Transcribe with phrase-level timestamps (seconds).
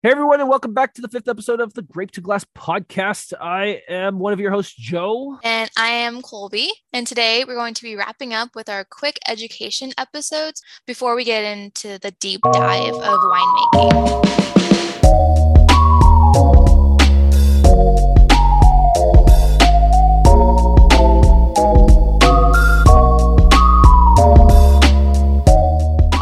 [0.00, 3.32] Hey everyone, and welcome back to the fifth episode of the Grape to Glass podcast.
[3.40, 5.40] I am one of your hosts, Joe.
[5.42, 6.70] And I am Colby.
[6.92, 11.24] And today we're going to be wrapping up with our quick education episodes before we
[11.24, 14.28] get into the deep dive of winemaking.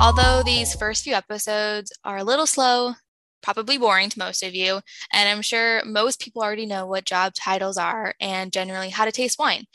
[0.00, 2.95] Although these first few episodes are a little slow,
[3.46, 4.80] probably boring to most of you,
[5.12, 9.12] and I'm sure most people already know what job titles are and generally how to
[9.12, 9.66] taste wine.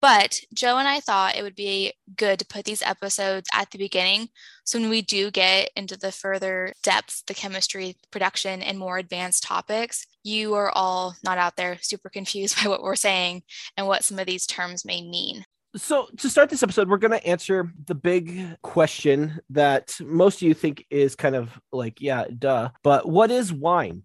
[0.00, 3.78] But Joe and I thought it would be good to put these episodes at the
[3.78, 4.30] beginning.
[4.64, 9.44] So when we do get into the further depths, the chemistry, production, and more advanced
[9.44, 13.42] topics, you are all not out there super confused by what we're saying
[13.76, 15.44] and what some of these terms may mean.
[15.78, 20.42] So, to start this episode, we're going to answer the big question that most of
[20.42, 22.70] you think is kind of like, yeah, duh.
[22.82, 24.02] But what is wine?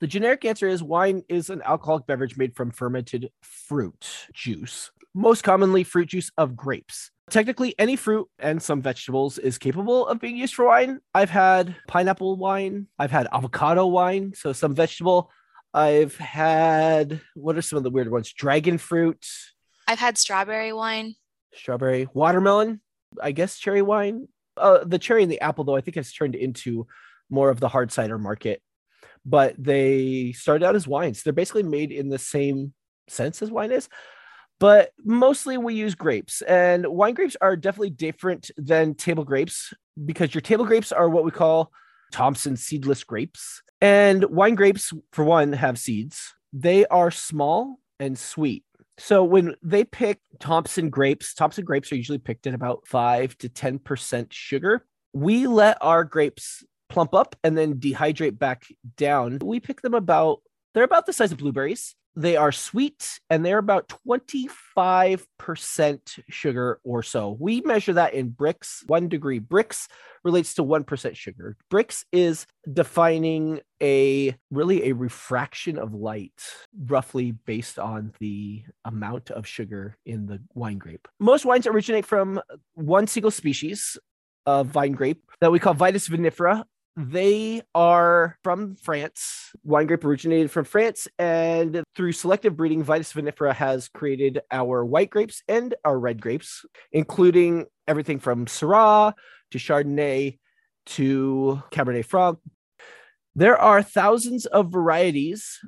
[0.00, 5.42] The generic answer is wine is an alcoholic beverage made from fermented fruit juice, most
[5.42, 7.10] commonly fruit juice of grapes.
[7.30, 11.00] Technically, any fruit and some vegetables is capable of being used for wine.
[11.14, 15.30] I've had pineapple wine, I've had avocado wine, so some vegetable.
[15.72, 18.32] I've had what are some of the weird ones?
[18.32, 19.26] Dragon fruit,
[19.86, 21.14] I've had strawberry wine.
[21.54, 22.80] strawberry, watermelon,
[23.20, 24.28] I guess cherry wine.
[24.56, 26.86] Uh, the cherry and the apple, though, I think has turned into
[27.30, 28.62] more of the hard cider market.
[29.24, 31.22] But they started out as wines.
[31.22, 32.72] They're basically made in the same
[33.08, 33.88] sense as wine is.
[34.58, 40.34] But mostly we use grapes, and wine grapes are definitely different than table grapes because
[40.34, 41.70] your table grapes are what we call
[42.10, 43.62] Thompson seedless grapes.
[43.82, 46.34] And wine grapes, for one, have seeds.
[46.54, 48.64] They are small and sweet.
[48.98, 53.48] So when they pick Thompson grapes, Thompson grapes are usually picked at about five to
[53.48, 54.86] 10% sugar.
[55.12, 58.64] We let our grapes plump up and then dehydrate back
[58.96, 59.38] down.
[59.42, 60.40] We pick them about,
[60.72, 61.94] they're about the size of blueberries.
[62.16, 67.36] They are sweet and they're about 25% sugar or so.
[67.38, 68.88] We measure that in Brix.
[68.88, 69.38] one degree.
[69.38, 69.86] Brix
[70.24, 71.58] relates to 1% sugar.
[71.70, 76.42] Brix is defining a really a refraction of light,
[76.86, 81.06] roughly based on the amount of sugar in the wine grape.
[81.20, 82.40] Most wines originate from
[82.74, 83.98] one single species
[84.46, 86.64] of vine grape that we call Vitis vinifera.
[86.96, 89.52] They are from France.
[89.62, 95.10] Wine grape originated from France, and through selective breeding, Vitis vinifera has created our white
[95.10, 99.12] grapes and our red grapes, including everything from Syrah
[99.50, 100.38] to Chardonnay
[100.86, 102.38] to Cabernet Franc.
[103.34, 105.58] There are thousands of varieties,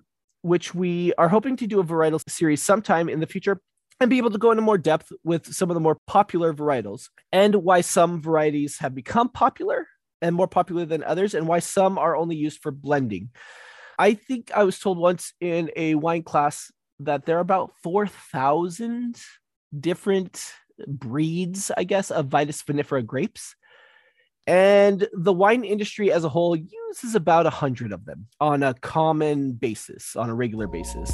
[0.40, 3.60] which we are hoping to do a varietal series sometime in the future
[4.00, 7.10] and be able to go into more depth with some of the more popular varietals
[7.32, 9.86] and why some varieties have become popular
[10.22, 13.30] and more popular than others, and why some are only used for blending.
[13.98, 16.70] I think I was told once in a wine class
[17.00, 19.16] that there are about 4,000
[19.78, 20.52] different
[20.86, 23.54] breeds, I guess, of Vitis vinifera grapes.
[24.46, 28.72] And the wine industry as a whole uses about a hundred of them on a
[28.74, 31.10] common basis, on a regular basis.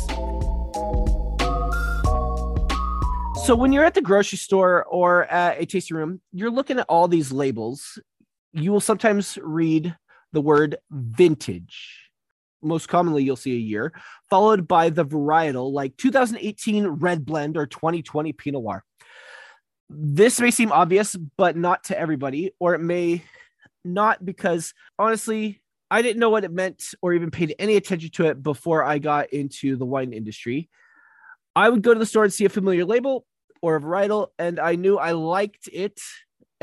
[3.45, 6.87] So when you're at the grocery store or at a tasting room, you're looking at
[6.89, 7.99] all these labels.
[8.55, 9.95] You will sometimes read
[10.33, 12.09] the word vintage.
[12.63, 13.93] Most commonly, you'll see a year,
[14.31, 18.85] followed by the varietal, like 2018 red blend or 2020 Pinot Noir.
[19.91, 23.23] This may seem obvious, but not to everybody, or it may
[23.85, 25.61] not because honestly,
[25.91, 28.99] I didn't know what it meant or even paid any attention to it before I
[28.99, 30.71] got into the wine industry.
[31.55, 33.27] I would go to the store and see a familiar label
[33.63, 36.01] or a varietal, and I knew I liked it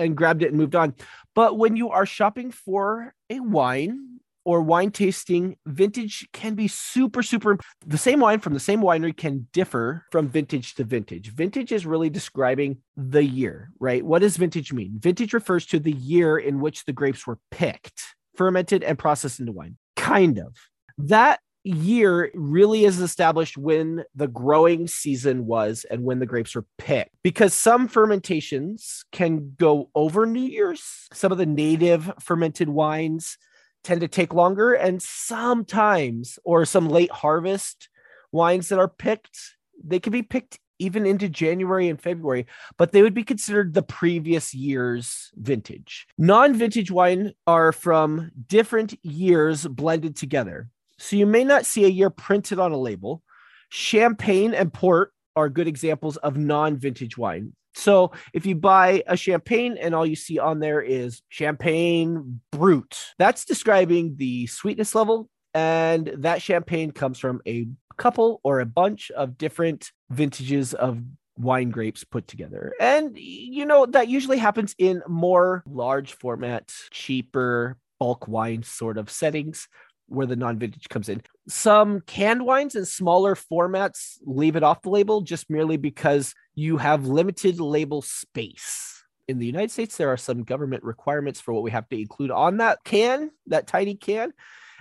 [0.02, 0.96] and grabbed it and moved on.
[1.36, 7.22] But when you are shopping for a wine or wine tasting, vintage can be super,
[7.22, 7.58] super.
[7.86, 11.32] The same wine from the same winery can differ from vintage to vintage.
[11.32, 14.04] Vintage is really describing the year, right?
[14.04, 14.94] What does vintage mean?
[14.98, 18.02] Vintage refers to the year in which the grapes were picked,
[18.36, 19.78] fermented, and processed into wine.
[19.96, 20.56] Kind of.
[20.98, 26.66] That year really is established when the growing season was and when the grapes were
[26.78, 33.38] picked because some fermentations can go over new year's some of the native fermented wines
[33.84, 37.90] tend to take longer and sometimes or some late harvest
[38.32, 39.38] wines that are picked
[39.84, 43.84] they can be picked even into January and February, but they would be considered the
[43.84, 46.08] previous year's vintage.
[46.18, 50.70] Non vintage wine are from different years blended together.
[51.02, 53.24] So you may not see a year printed on a label.
[53.70, 57.54] Champagne and port are good examples of non vintage wine.
[57.74, 63.00] So if you buy a champagne and all you see on there is champagne brut,
[63.18, 65.28] that's describing the sweetness level.
[65.54, 71.02] And that champagne comes from a couple or a bunch of different vintages of
[71.36, 72.74] wine grapes put together.
[72.80, 79.12] And, you know, that usually happens in more large format, cheaper bulk wine sort of
[79.12, 79.68] settings
[80.12, 81.22] where the non-vintage comes in.
[81.48, 86.78] Some canned wines in smaller formats leave it off the label just merely because you
[86.78, 89.04] have limited label space.
[89.28, 92.32] In the United States, there are some government requirements for what we have to include
[92.32, 94.34] on that can, that tiny can.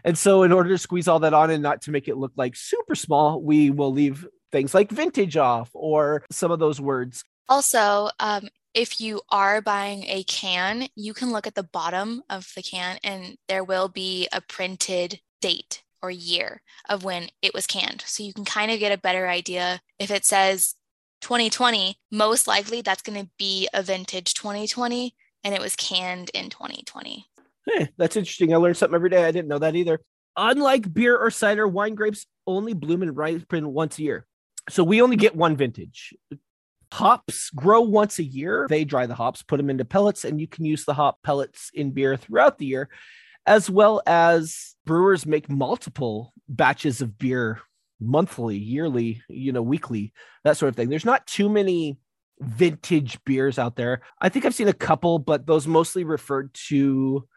[0.02, 2.32] And so, in order to squeeze all that on and not to make it look
[2.34, 7.24] like super small, we will leave things like vintage off or some of those words.
[7.48, 12.52] Also, um, if you are buying a can, you can look at the bottom of
[12.54, 17.66] the can and there will be a printed date or year of when it was
[17.66, 18.04] canned.
[18.06, 19.80] So you can kind of get a better idea.
[19.98, 20.74] If it says
[21.20, 25.14] 2020, most likely that's going to be a vintage 2020
[25.44, 27.26] and it was canned in 2020.
[27.66, 28.54] Hey, eh, that's interesting.
[28.54, 29.24] I learn something every day.
[29.24, 30.00] I didn't know that either.
[30.36, 34.26] Unlike beer or cider, wine grapes only bloom and ripen once a year.
[34.68, 36.14] So we only get one vintage.
[36.92, 38.66] Hops grow once a year.
[38.68, 41.70] They dry the hops, put them into pellets, and you can use the hop pellets
[41.72, 42.88] in beer throughout the year,
[43.46, 47.60] as well as brewers make multiple batches of beer
[48.00, 50.12] monthly, yearly, you know, weekly,
[50.44, 50.88] that sort of thing.
[50.88, 51.98] There's not too many
[52.40, 54.00] vintage beers out there.
[54.20, 57.28] I think I've seen a couple, but those mostly referred to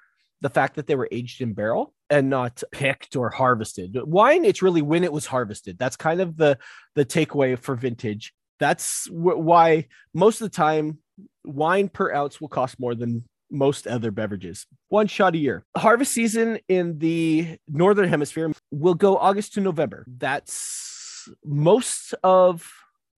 [0.41, 3.97] the fact that they were aged in barrel and not picked or harvested.
[4.03, 5.77] Wine, it's really when it was harvested.
[5.77, 6.57] That's kind of the
[6.95, 8.33] the takeaway for vintage.
[8.63, 10.99] That's why most of the time
[11.43, 14.65] wine per ounce will cost more than most other beverages.
[14.87, 15.65] One shot a year.
[15.75, 20.05] Harvest season in the northern hemisphere will go August to November.
[20.07, 22.71] That's most of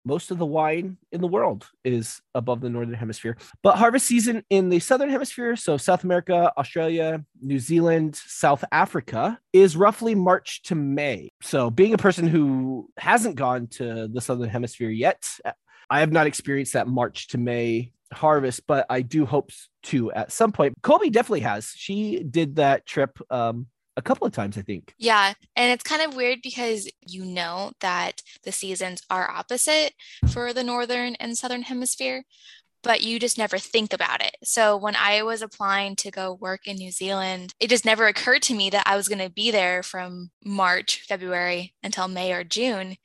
[0.05, 3.37] most of the wine in the world is above the northern hemisphere.
[3.63, 9.39] But harvest season in the southern hemisphere, so South America, Australia, New Zealand, South Africa,
[9.51, 11.31] is roughly March to May.
[11.41, 15.27] So, being a person who hasn't gone to the southern hemisphere yet,
[15.89, 19.51] I have not experienced that March to May harvest, but I do hope
[19.83, 20.75] to at some point.
[20.81, 21.73] Colby definitely has.
[21.75, 23.67] She did that trip um,
[23.97, 24.93] a couple of times, I think.
[24.97, 25.33] Yeah.
[25.55, 29.93] And it's kind of weird because you know that the seasons are opposite
[30.29, 32.23] for the northern and southern hemisphere,
[32.83, 34.35] but you just never think about it.
[34.43, 38.41] So when I was applying to go work in New Zealand, it just never occurred
[38.43, 42.43] to me that I was going to be there from March, February until May or
[42.43, 42.97] June.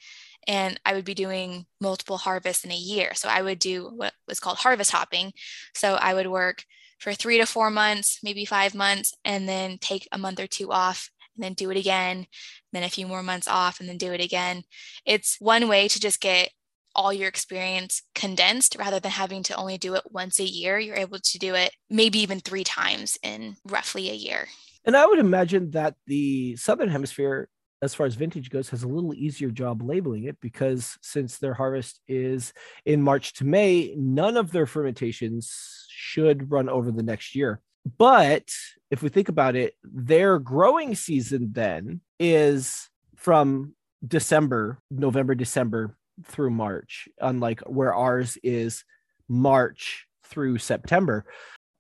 [0.47, 3.15] And I would be doing multiple harvests in a year.
[3.15, 5.33] So I would do what was called harvest hopping.
[5.75, 6.65] So I would work
[7.01, 10.71] for three to four months, maybe five months, and then take a month or two
[10.71, 12.27] off and then do it again,
[12.73, 14.63] then a few more months off and then do it again.
[15.07, 16.51] It's one way to just get
[16.95, 20.79] all your experience condensed rather than having to only do it once a year.
[20.79, 24.49] You're able to do it maybe even three times in roughly a year.
[24.85, 27.49] And I would imagine that the Southern Hemisphere,
[27.81, 31.55] as far as vintage goes, has a little easier job labeling it because since their
[31.55, 32.53] harvest is
[32.85, 37.61] in March to May, none of their fermentations should run over the next year.
[37.99, 38.51] But
[38.91, 43.75] if we think about it, their growing season then is from
[44.07, 48.85] December, November, December through March, unlike where ours is
[49.29, 51.25] March through September.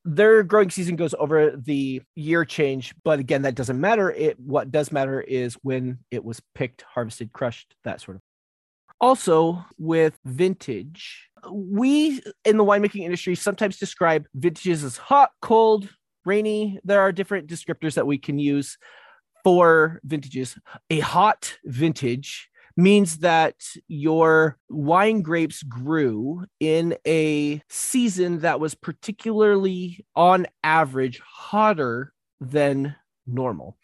[0.04, 4.10] Their growing season goes over the year change, but again, that doesn't matter.
[4.10, 8.22] It what does matter is when it was picked, harvested, crushed, that sort of
[9.00, 15.88] also, with vintage, we in the winemaking industry sometimes describe vintages as hot, cold,
[16.24, 16.78] rainy.
[16.84, 18.78] There are different descriptors that we can use
[19.44, 20.58] for vintages.
[20.90, 23.56] A hot vintage means that
[23.88, 32.94] your wine grapes grew in a season that was particularly, on average, hotter than
[33.26, 33.76] normal.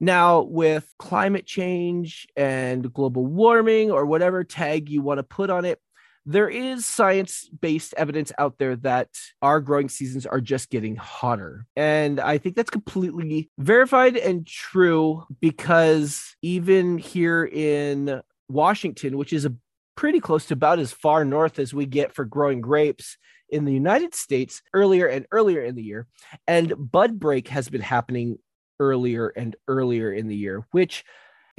[0.00, 5.64] Now, with climate change and global warming or whatever tag you want to put on
[5.64, 5.80] it,
[6.24, 9.08] there is science based evidence out there that
[9.40, 11.66] our growing seasons are just getting hotter.
[11.76, 19.44] And I think that's completely verified and true because even here in Washington, which is
[19.44, 19.54] a
[19.96, 23.16] pretty close to about as far north as we get for growing grapes
[23.48, 26.06] in the United States earlier and earlier in the year.
[26.46, 28.38] And bud break has been happening
[28.80, 31.04] earlier and earlier in the year, which,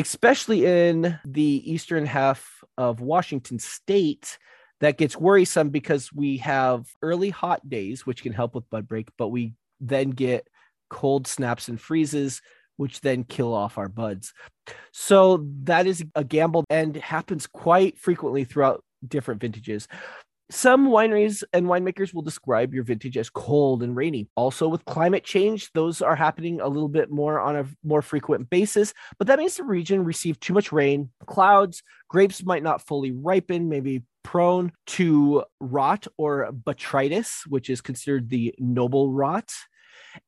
[0.03, 4.38] especially in the eastern half of Washington state,
[4.81, 9.07] that gets worrisome because we have early hot days, which can help with bud break,
[9.17, 10.45] but we then get
[10.89, 12.41] cold snaps and freezes,
[12.75, 14.33] which then kill off our buds.
[14.91, 19.88] So that is a gamble and happens quite frequently throughout different vintages.
[20.53, 24.27] Some wineries and winemakers will describe your vintage as cold and rainy.
[24.36, 28.51] Also, with climate change, those are happening a little bit more on a more frequent
[28.51, 33.12] basis, but that means the region received too much rain, clouds, grapes might not fully
[33.12, 39.51] ripen, maybe prone to rot or botrytis, which is considered the noble rot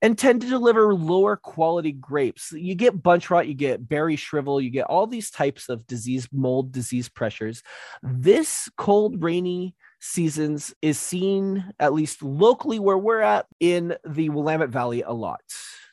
[0.01, 2.51] and tend to deliver lower quality grapes.
[2.51, 6.27] You get bunch rot, you get berry shrivel, you get all these types of disease,
[6.31, 7.61] mold disease pressures.
[8.01, 9.75] This cold, rainy
[10.05, 15.41] seasons is seen, at least locally where we're at, in the Willamette Valley a lot.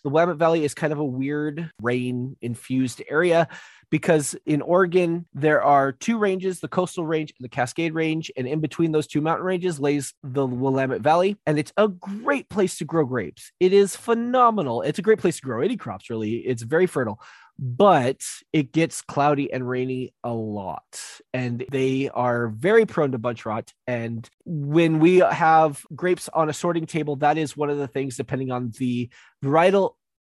[0.05, 3.49] The Willamette Valley is kind of a weird rain infused area
[3.91, 8.31] because in Oregon, there are two ranges the coastal range and the Cascade Range.
[8.37, 11.37] And in between those two mountain ranges lays the Willamette Valley.
[11.47, 13.53] And it's a great place to grow grapes.
[13.61, 14.83] It is phenomenal.
[14.83, 16.37] It's a great place to grow any crops, really.
[16.37, 17.21] It's very fertile
[17.59, 18.21] but
[18.53, 21.01] it gets cloudy and rainy a lot
[21.33, 26.53] and they are very prone to bunch rot and when we have grapes on a
[26.53, 29.09] sorting table that is one of the things depending on the
[29.45, 29.95] varietal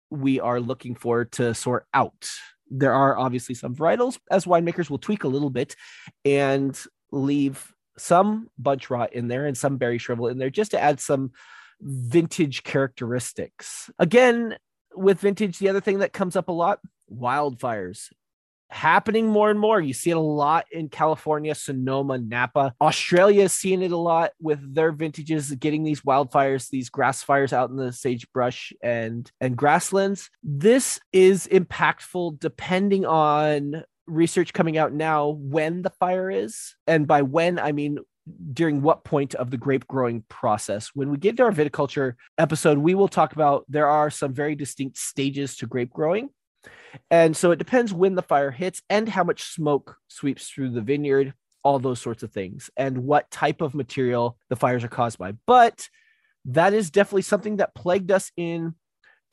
[0.09, 2.29] we are looking for to sort out
[2.69, 5.75] there are obviously some varietals as winemakers will tweak a little bit
[6.23, 6.79] and
[7.11, 10.99] leave some bunch rot in there and some berry shrivel in there just to add
[10.99, 11.31] some
[11.81, 13.89] vintage characteristics.
[13.99, 14.57] Again,
[14.97, 16.79] with vintage, the other thing that comes up a lot
[17.13, 18.09] wildfires
[18.69, 19.79] happening more and more.
[19.79, 22.73] You see it a lot in California, Sonoma, Napa.
[22.81, 27.53] Australia is seeing it a lot with their vintages getting these wildfires, these grass fires
[27.53, 30.29] out in the sagebrush and and grasslands.
[30.43, 36.75] This is impactful depending on research coming out now when the fire is.
[36.85, 37.99] And by when I mean
[38.53, 40.91] during what point of the grape growing process.
[40.93, 44.55] When we get to our viticulture episode, we will talk about there are some very
[44.55, 46.29] distinct stages to grape growing.
[47.11, 50.81] And so it depends when the fire hits and how much smoke sweeps through the
[50.81, 55.17] vineyard, all those sorts of things, and what type of material the fires are caused
[55.17, 55.33] by.
[55.45, 55.89] But
[56.45, 58.75] that is definitely something that plagued us in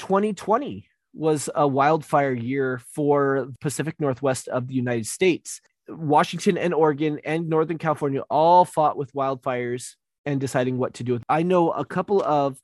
[0.01, 5.61] 2020 was a wildfire year for the Pacific Northwest of the United States.
[5.89, 9.95] Washington and Oregon and Northern California all fought with wildfires
[10.27, 11.15] and deciding what to do.
[11.15, 11.25] With.
[11.29, 12.59] I know a couple of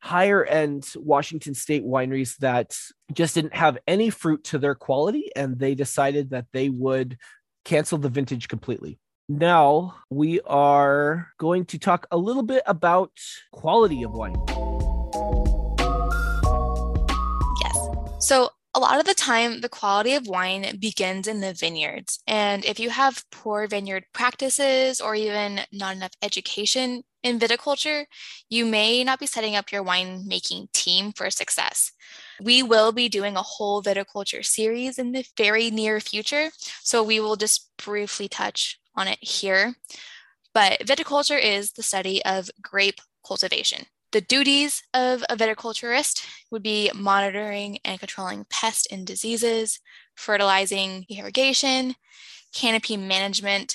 [0.00, 2.76] higher end Washington state wineries that
[3.12, 7.18] just didn't have any fruit to their quality and they decided that they would
[7.64, 8.98] cancel the vintage completely.
[9.28, 13.12] Now we are going to talk a little bit about
[13.52, 14.36] quality of wine.
[17.62, 17.88] Yes.
[18.20, 22.20] So a lot of the time, the quality of wine begins in the vineyards.
[22.28, 28.04] And if you have poor vineyard practices or even not enough education in viticulture,
[28.48, 31.90] you may not be setting up your winemaking team for success.
[32.40, 36.50] We will be doing a whole viticulture series in the very near future,
[36.84, 39.74] so we will just briefly touch on it here.
[40.54, 43.86] But viticulture is the study of grape cultivation.
[44.10, 49.80] The duties of a viticulturist would be monitoring and controlling pests and diseases,
[50.14, 51.94] fertilizing, irrigation,
[52.54, 53.74] canopy management,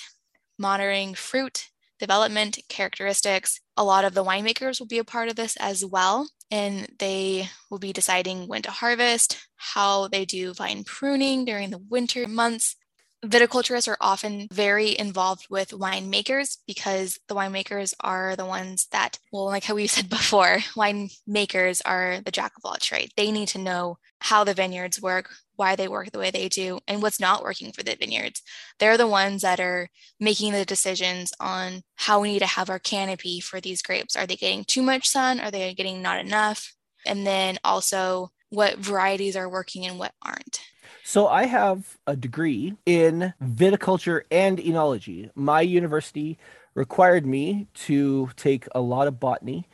[0.57, 3.61] monitoring fruit development characteristics.
[3.77, 7.49] A lot of the winemakers will be a part of this as well, and they
[7.69, 12.75] will be deciding when to harvest, how they do vine pruning during the winter months.
[13.23, 19.45] Viticulturists are often very involved with winemakers because the winemakers are the ones that, well,
[19.45, 23.13] like how we said before, winemakers are the jack of all trades.
[23.15, 26.79] They need to know how the vineyards work, why they work the way they do
[26.85, 28.41] and what's not working for the vineyards.
[28.79, 29.87] They're the ones that are
[30.19, 34.17] making the decisions on how we need to have our canopy for these grapes.
[34.17, 35.39] Are they getting too much sun?
[35.39, 36.73] Are they getting not enough?
[37.05, 40.61] And then also what varieties are working and what aren't.
[41.03, 45.31] So I have a degree in viticulture and enology.
[45.35, 46.37] My university
[46.75, 49.67] required me to take a lot of botany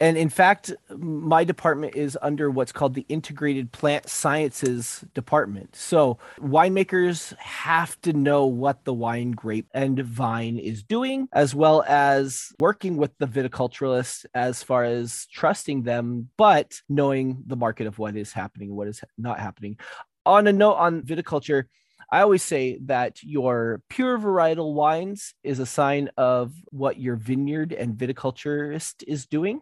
[0.00, 5.76] and in fact, my department is under what's called the Integrated Plant Sciences Department.
[5.76, 11.84] So winemakers have to know what the wine grape and vine is doing, as well
[11.86, 17.98] as working with the viticulturalists as far as trusting them, but knowing the market of
[17.98, 19.76] what is happening, what is not happening.
[20.24, 21.64] On a note on viticulture,
[22.10, 27.72] I always say that your pure varietal wines is a sign of what your vineyard
[27.72, 29.60] and viticulturist is doing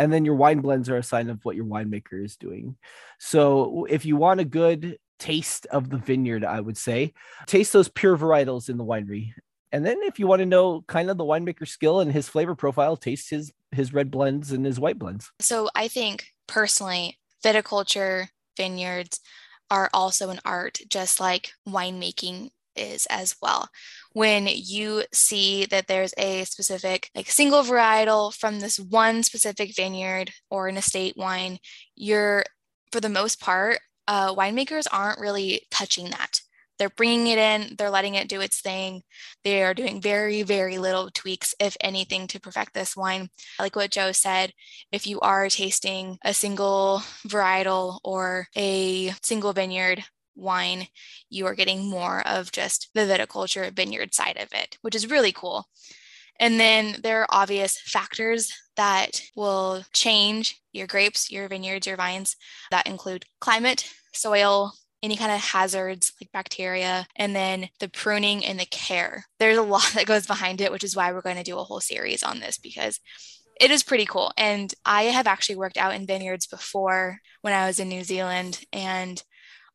[0.00, 2.74] and then your wine blends are a sign of what your winemaker is doing.
[3.18, 7.12] So if you want a good taste of the vineyard, I would say
[7.44, 9.34] taste those pure varietals in the winery.
[9.72, 12.54] And then if you want to know kind of the winemaker skill and his flavor
[12.54, 15.30] profile, taste his his red blends and his white blends.
[15.38, 19.20] So I think personally, viticulture, vineyards
[19.70, 23.68] are also an art, just like winemaking is as well.
[24.12, 30.32] When you see that there's a specific, like single varietal from this one specific vineyard
[30.50, 31.58] or an estate wine,
[31.94, 32.44] you're,
[32.92, 36.40] for the most part, uh, winemakers aren't really touching that.
[36.78, 39.02] They're bringing it in, they're letting it do its thing.
[39.44, 43.28] They are doing very, very little tweaks, if anything, to perfect this wine.
[43.58, 44.52] Like what Joe said,
[44.90, 50.02] if you are tasting a single varietal or a single vineyard,
[50.40, 50.88] wine,
[51.28, 55.32] you are getting more of just the viticulture vineyard side of it, which is really
[55.32, 55.66] cool.
[56.38, 62.36] And then there are obvious factors that will change your grapes, your vineyards, your vines
[62.70, 68.58] that include climate, soil, any kind of hazards like bacteria, and then the pruning and
[68.58, 69.24] the care.
[69.38, 71.64] There's a lot that goes behind it, which is why we're going to do a
[71.64, 73.00] whole series on this because
[73.60, 74.32] it is pretty cool.
[74.38, 78.64] And I have actually worked out in vineyards before when I was in New Zealand,
[78.72, 79.22] and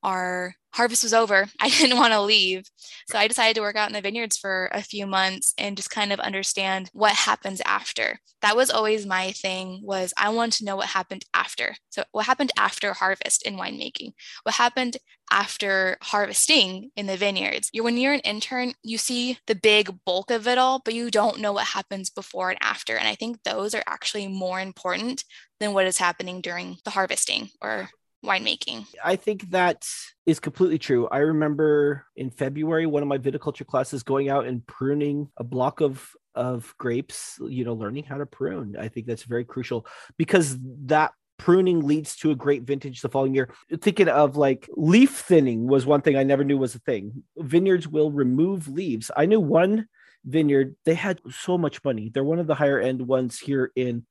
[0.05, 2.65] our harvest was over, I didn't want to leave.
[3.09, 5.89] So I decided to work out in the vineyards for a few months and just
[5.89, 8.19] kind of understand what happens after.
[8.41, 11.75] That was always my thing was I want to know what happened after.
[11.89, 14.13] So what happened after harvest in winemaking?
[14.43, 14.97] What happened
[15.31, 17.69] after harvesting in the vineyards?
[17.73, 21.09] You're, when you're an intern, you see the big bulk of it all, but you
[21.09, 22.95] don't know what happens before and after.
[22.95, 25.23] And I think those are actually more important
[25.59, 27.89] than what is happening during the harvesting or
[28.25, 28.85] winemaking.
[29.03, 29.87] I think that
[30.25, 31.07] is completely true.
[31.09, 35.81] I remember in February, one of my viticulture classes going out and pruning a block
[35.81, 38.75] of of grapes, you know, learning how to prune.
[38.77, 39.85] I think that's very crucial
[40.17, 43.49] because that pruning leads to a great vintage the following year.
[43.81, 47.23] Thinking of like leaf thinning was one thing I never knew was a thing.
[47.37, 49.11] Vineyards will remove leaves.
[49.15, 49.87] I knew one
[50.25, 52.09] vineyard, they had so much money.
[52.13, 54.05] They're one of the higher end ones here in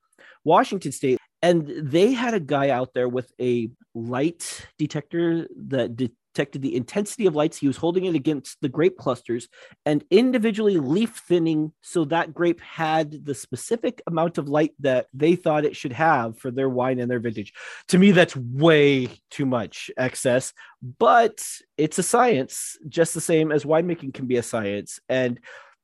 [0.45, 6.63] Washington state and they had a guy out there with a light detector that detected
[6.63, 7.59] the intensity of lights.
[7.59, 9.49] He was holding it against the grape clusters
[9.85, 15.37] and individually leaf thinning so that grape had the specific amount of light that they
[15.37, 17.53] thought it should have for their wine and their vintage.
[17.89, 20.55] To me that's way too much excess
[20.99, 21.47] but
[21.77, 24.99] it's a science just the same as winemaking can be a science.
[25.11, 25.39] And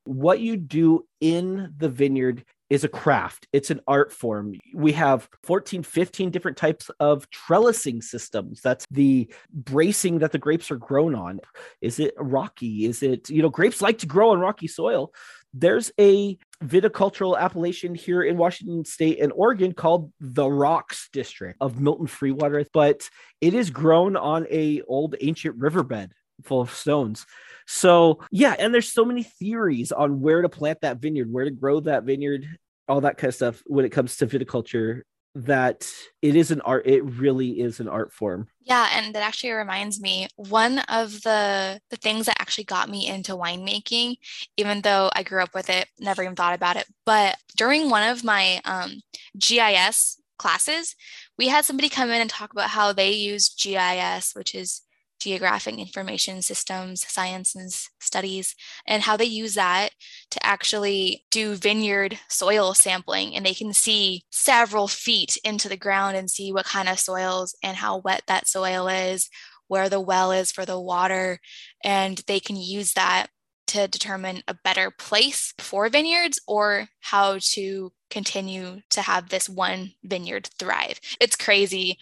[0.05, 3.48] what you do in the vineyard is a craft.
[3.52, 4.54] It's an art form.
[4.72, 8.61] We have 14 15 different types of trellising systems.
[8.62, 11.40] That's the bracing that the grapes are grown on.
[11.80, 12.87] Is it rocky?
[12.87, 15.12] Is it you know grapes like to grow on rocky soil.
[15.52, 21.80] There's a viticultural appellation here in Washington state and Oregon called the Rocks district of
[21.80, 23.09] Milton Freewater but
[23.40, 26.12] it is grown on a old ancient riverbed
[26.44, 27.26] full of stones
[27.72, 31.52] so yeah, and there's so many theories on where to plant that vineyard, where to
[31.52, 32.44] grow that vineyard,
[32.88, 35.02] all that kind of stuff when it comes to viticulture
[35.37, 35.88] that
[36.20, 38.48] it is an art it really is an art form.
[38.62, 43.06] Yeah and that actually reminds me one of the the things that actually got me
[43.06, 44.16] into winemaking
[44.56, 48.09] even though i grew up with it never even thought about it but during one
[48.09, 49.00] of my um,
[49.38, 50.96] gis classes
[51.38, 54.83] we had somebody come in and talk about how they use gis which is
[55.20, 58.56] geographic information systems, science and studies,
[58.87, 59.90] and how they use that
[60.30, 63.37] to actually do vineyard soil sampling.
[63.37, 67.54] And they can see several feet into the ground and see what kind of soils
[67.62, 69.30] and how wet that soil is,
[69.68, 71.38] where the well is for the water.
[71.85, 73.28] And they can use that
[73.68, 79.92] to determine a better place for vineyards or how to continue to have this one
[80.02, 80.98] vineyard thrive.
[81.20, 81.96] It's crazy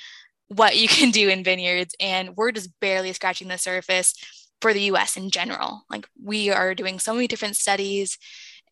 [0.49, 1.95] what you can do in vineyards.
[2.01, 4.15] And we're just barely scratching the surface
[4.61, 5.83] for the US in general.
[5.89, 8.19] Like we are doing so many different studies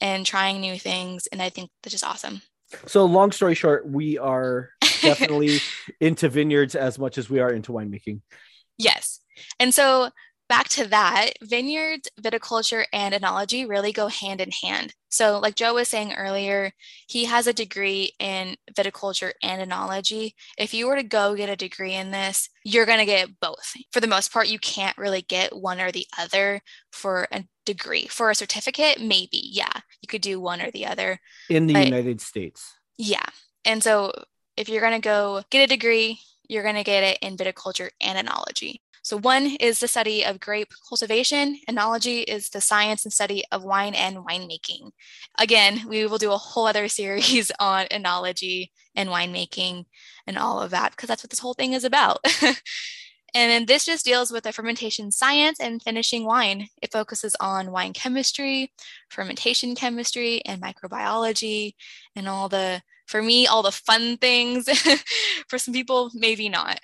[0.01, 1.27] and trying new things.
[1.29, 2.43] And I think that's just awesome.
[2.87, 5.61] So, long story short, we are definitely
[6.01, 8.23] into vineyards as much as we are into winemaking.
[8.77, 9.21] Yes.
[9.61, 10.11] And so
[10.49, 14.95] back to that, vineyards, viticulture, and enology really go hand in hand.
[15.09, 16.73] So, like Joe was saying earlier,
[17.09, 20.33] he has a degree in viticulture and enology.
[20.59, 23.73] If you were to go get a degree in this, you're going to get both.
[23.93, 26.61] For the most part, you can't really get one or the other
[26.93, 28.07] for a degree.
[28.07, 31.19] For a certificate, maybe, yeah, you could do one or the other.
[31.49, 32.75] In the but, United States.
[32.99, 33.27] Yeah.
[33.65, 34.13] And so,
[34.57, 37.91] if you're going to go get a degree, you're going to get it in viticulture
[38.01, 38.81] and enology.
[39.07, 43.63] So, one is the study of grape cultivation, enology is the science and study of
[43.63, 44.91] wine and winemaking.
[45.39, 49.85] Again, we will do a whole other series on enology and winemaking
[50.27, 52.19] and all of that because that's what this whole thing is about.
[53.35, 56.69] And then this just deals with the fermentation science and finishing wine.
[56.81, 58.73] It focuses on wine chemistry,
[59.11, 61.75] fermentation chemistry, and microbiology,
[62.15, 64.71] and all the, for me, all the fun things.
[65.49, 66.81] for some people, maybe not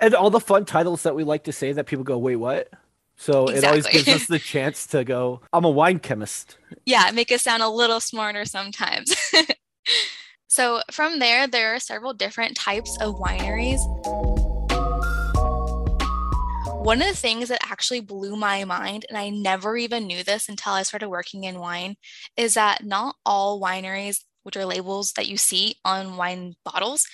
[0.00, 2.70] and all the fun titles that we like to say that people go, wait, what?
[3.16, 3.58] So exactly.
[3.58, 6.58] it always gives us the chance to go, I'm a wine chemist.
[6.84, 9.14] Yeah, make us sound a little smarter sometimes.
[10.48, 13.80] so from there, there are several different types of wineries.
[16.84, 20.48] One of the things that actually blew my mind, and I never even knew this
[20.48, 21.96] until I started working in wine,
[22.36, 27.08] is that not all wineries, which are labels that you see on wine bottles,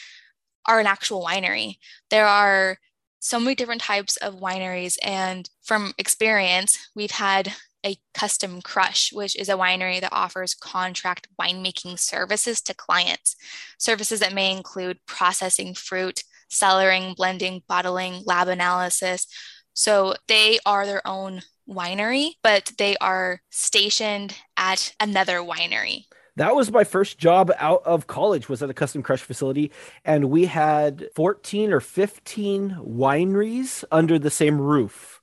[0.66, 1.77] are an actual winery.
[2.11, 2.79] There are
[3.22, 4.98] so many different types of wineries.
[5.03, 7.53] And from experience, we've had
[7.85, 13.37] a custom crush, which is a winery that offers contract winemaking services to clients.
[13.79, 19.27] Services that may include processing fruit, cellaring, blending, bottling, lab analysis.
[19.72, 26.71] So they are their own winery, but they are stationed at another winery that was
[26.71, 29.71] my first job out of college was at a custom crush facility
[30.05, 35.21] and we had 14 or 15 wineries under the same roof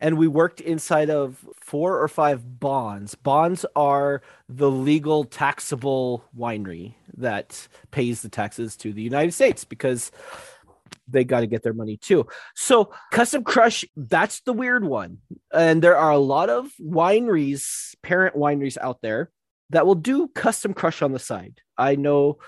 [0.00, 6.94] and we worked inside of four or five bonds bonds are the legal taxable winery
[7.16, 10.10] that pays the taxes to the united states because
[11.08, 12.26] they got to get their money too.
[12.54, 15.18] So, Custom Crush, that's the weird one.
[15.52, 19.30] And there are a lot of wineries, parent wineries out there
[19.70, 21.60] that will do custom crush on the side.
[21.78, 22.38] I know,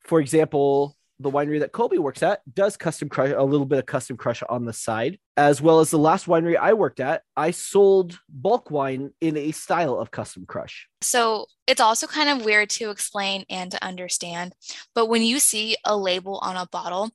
[0.00, 3.86] for example, the winery that Colby works at does custom crush a little bit of
[3.86, 7.22] custom crush on the side, as well as the last winery I worked at.
[7.36, 10.88] I sold bulk wine in a style of custom crush.
[11.00, 14.54] So it's also kind of weird to explain and to understand.
[14.94, 17.10] But when you see a label on a bottle,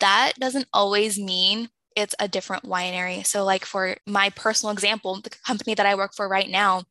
[0.00, 3.26] that doesn't always mean it's a different winery.
[3.26, 6.84] So, like for my personal example, the company that I work for right now,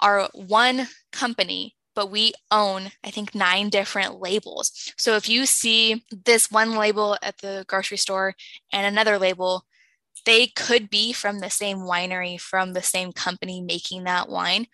[0.00, 4.70] are one company but we own, I think, nine different labels.
[4.96, 8.36] So if you see this one label at the grocery store
[8.72, 9.64] and another label,
[10.24, 14.68] they could be from the same winery, from the same company making that wine.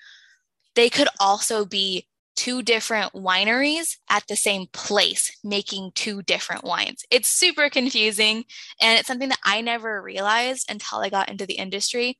[0.74, 2.06] They could also be
[2.36, 7.04] two different wineries at the same place making two different wines.
[7.10, 8.44] It's super confusing
[8.82, 12.18] and it's something that I never realized until I got into the industry.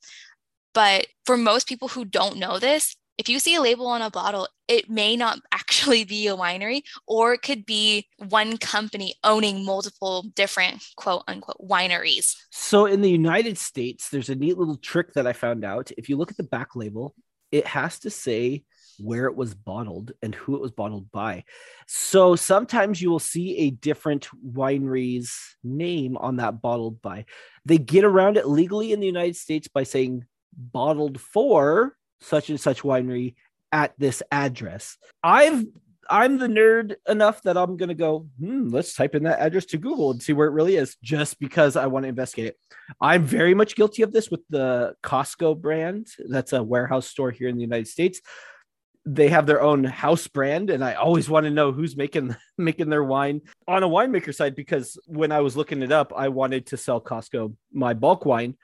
[0.74, 4.10] But for most people who don't know this, if you see a label on a
[4.10, 9.64] bottle, it may not actually be a winery, or it could be one company owning
[9.64, 12.34] multiple different quote unquote wineries.
[12.50, 15.90] So in the United States, there's a neat little trick that I found out.
[15.96, 17.14] If you look at the back label,
[17.52, 18.64] it has to say
[18.98, 21.44] where it was bottled and who it was bottled by.
[21.86, 27.26] So sometimes you will see a different winery's name on that bottled by.
[27.64, 30.24] They get around it legally in the United States by saying
[30.56, 33.34] bottled for such and such winery
[33.72, 34.96] at this address.
[35.22, 35.64] I've
[36.10, 39.78] I'm the nerd enough that I'm gonna go, hmm, let's type in that address to
[39.78, 42.58] Google and see where it really is, just because I want to investigate it.
[43.00, 46.08] I'm very much guilty of this with the Costco brand.
[46.28, 48.20] That's a warehouse store here in the United States
[49.06, 52.88] they have their own house brand and i always want to know who's making making
[52.88, 56.66] their wine on a winemaker side because when i was looking it up i wanted
[56.66, 58.56] to sell costco my bulk wine.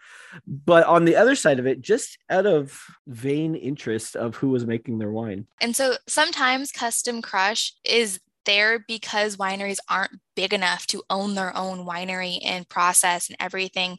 [0.47, 4.67] But on the other side of it just out of vain interest of who was
[4.67, 5.47] making their wine.
[5.61, 11.55] And so sometimes custom crush is there because wineries aren't big enough to own their
[11.57, 13.99] own winery and process and everything.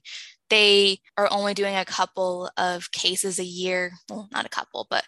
[0.50, 3.92] They are only doing a couple of cases a year.
[4.10, 5.04] Well not a couple but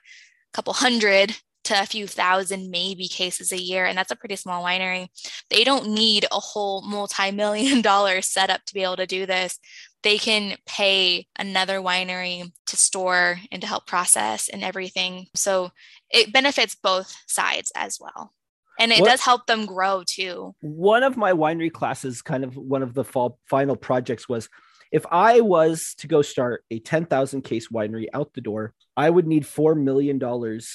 [0.53, 1.35] couple hundred
[1.65, 5.07] to a few thousand maybe cases a year and that's a pretty small winery.
[5.49, 9.59] They don't need a whole multi-million dollar setup to be able to do this.
[10.03, 15.27] They can pay another winery to store and to help process and everything.
[15.35, 15.71] So
[16.09, 18.33] it benefits both sides as well.
[18.79, 20.55] And it what, does help them grow too.
[20.61, 24.49] One of my winery classes kind of one of the fall final projects was
[24.93, 29.25] if I was to go start a 10,000 case winery out the door, I would
[29.25, 30.21] need $4 million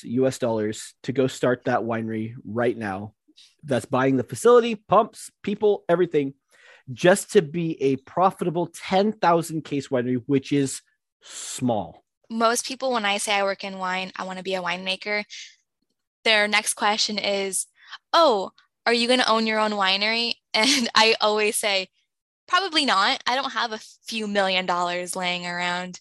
[0.02, 3.14] US dollars to go start that winery right now.
[3.62, 6.34] That's buying the facility, pumps, people, everything,
[6.92, 10.82] just to be a profitable 10,000 case winery, which is
[11.22, 12.02] small.
[12.28, 15.24] Most people, when I say I work in wine, I want to be a winemaker,
[16.24, 17.66] their next question is,
[18.12, 18.50] Oh,
[18.84, 20.34] are you going to own your own winery?
[20.54, 21.88] And I always say,
[22.48, 23.22] Probably not.
[23.26, 26.00] I don't have a few million dollars laying around.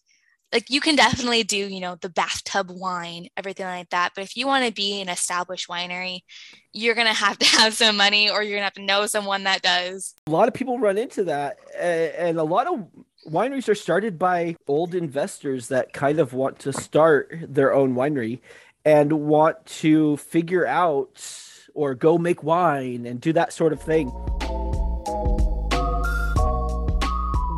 [0.53, 4.13] Like you can definitely do, you know, the bathtub wine, everything like that.
[4.15, 6.21] But if you want to be an established winery,
[6.71, 9.05] you're going to have to have some money or you're going to have to know
[9.07, 10.15] someone that does.
[10.27, 11.57] A lot of people run into that.
[11.77, 12.87] And a lot of
[13.29, 18.39] wineries are started by old investors that kind of want to start their own winery
[18.85, 21.21] and want to figure out
[21.73, 24.09] or go make wine and do that sort of thing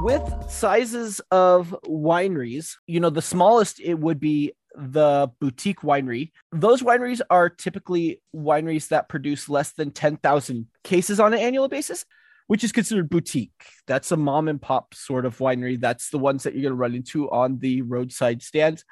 [0.10, 6.32] with sizes of wineries, you know, the smallest it would be the boutique winery.
[6.52, 12.06] Those wineries are typically wineries that produce less than 10,000 cases on an annual basis,
[12.48, 13.52] which is considered boutique.
[13.86, 15.80] That's a mom and pop sort of winery.
[15.80, 18.86] That's the ones that you're going to run into on the roadside stands.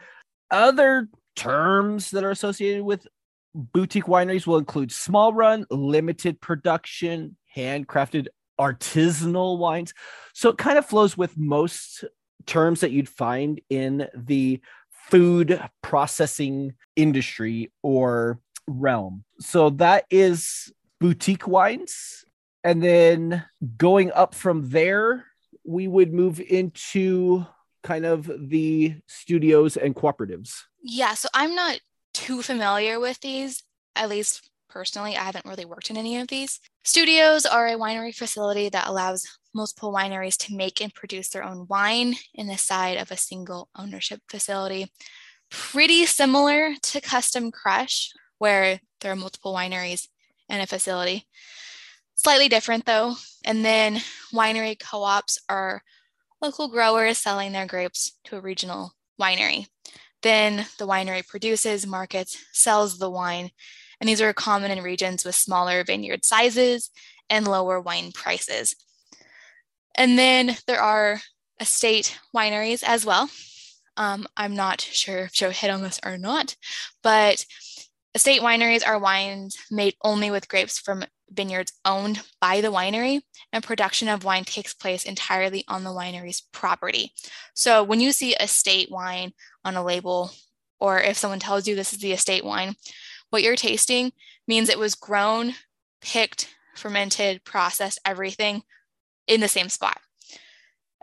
[0.51, 3.07] Other terms that are associated with
[3.55, 8.27] boutique wineries will include small run, limited production, handcrafted
[8.59, 9.93] artisanal wines.
[10.33, 12.03] So it kind of flows with most
[12.45, 14.61] terms that you'd find in the
[15.09, 19.23] food processing industry or realm.
[19.39, 22.25] So that is boutique wines.
[22.63, 23.45] And then
[23.77, 25.25] going up from there,
[25.65, 27.45] we would move into
[27.83, 30.63] kind of the studios and cooperatives.
[30.83, 31.79] Yeah, so I'm not
[32.13, 33.63] too familiar with these,
[33.95, 35.17] at least personally.
[35.17, 36.59] I haven't really worked in any of these.
[36.83, 41.65] Studios are a winery facility that allows multiple wineries to make and produce their own
[41.67, 44.85] wine in the side of a single ownership facility.
[45.49, 50.09] Pretty similar to Custom Crush, where there are multiple wineries
[50.47, 51.25] in a facility.
[52.13, 53.15] Slightly different though.
[53.45, 55.81] And then winery co ops are
[56.39, 59.65] local growers selling their grapes to a regional winery.
[60.21, 63.49] Then the winery produces, markets, sells the wine,
[63.99, 66.89] and these are common in regions with smaller vineyard sizes
[67.29, 68.75] and lower wine prices.
[69.95, 71.21] And then there are
[71.59, 73.29] estate wineries as well.
[73.97, 76.55] Um, I'm not sure if Joe hit on this or not,
[77.01, 77.45] but
[78.13, 83.63] estate wineries are wines made only with grapes from vineyards owned by the winery, and
[83.63, 87.11] production of wine takes place entirely on the winery's property.
[87.53, 89.33] So when you see estate wine
[89.65, 90.31] on a label,
[90.79, 92.75] or if someone tells you this is the estate wine,
[93.29, 94.11] what you're tasting
[94.47, 95.53] means it was grown,
[96.01, 98.63] picked, fermented, processed, everything
[99.27, 99.99] in the same spot.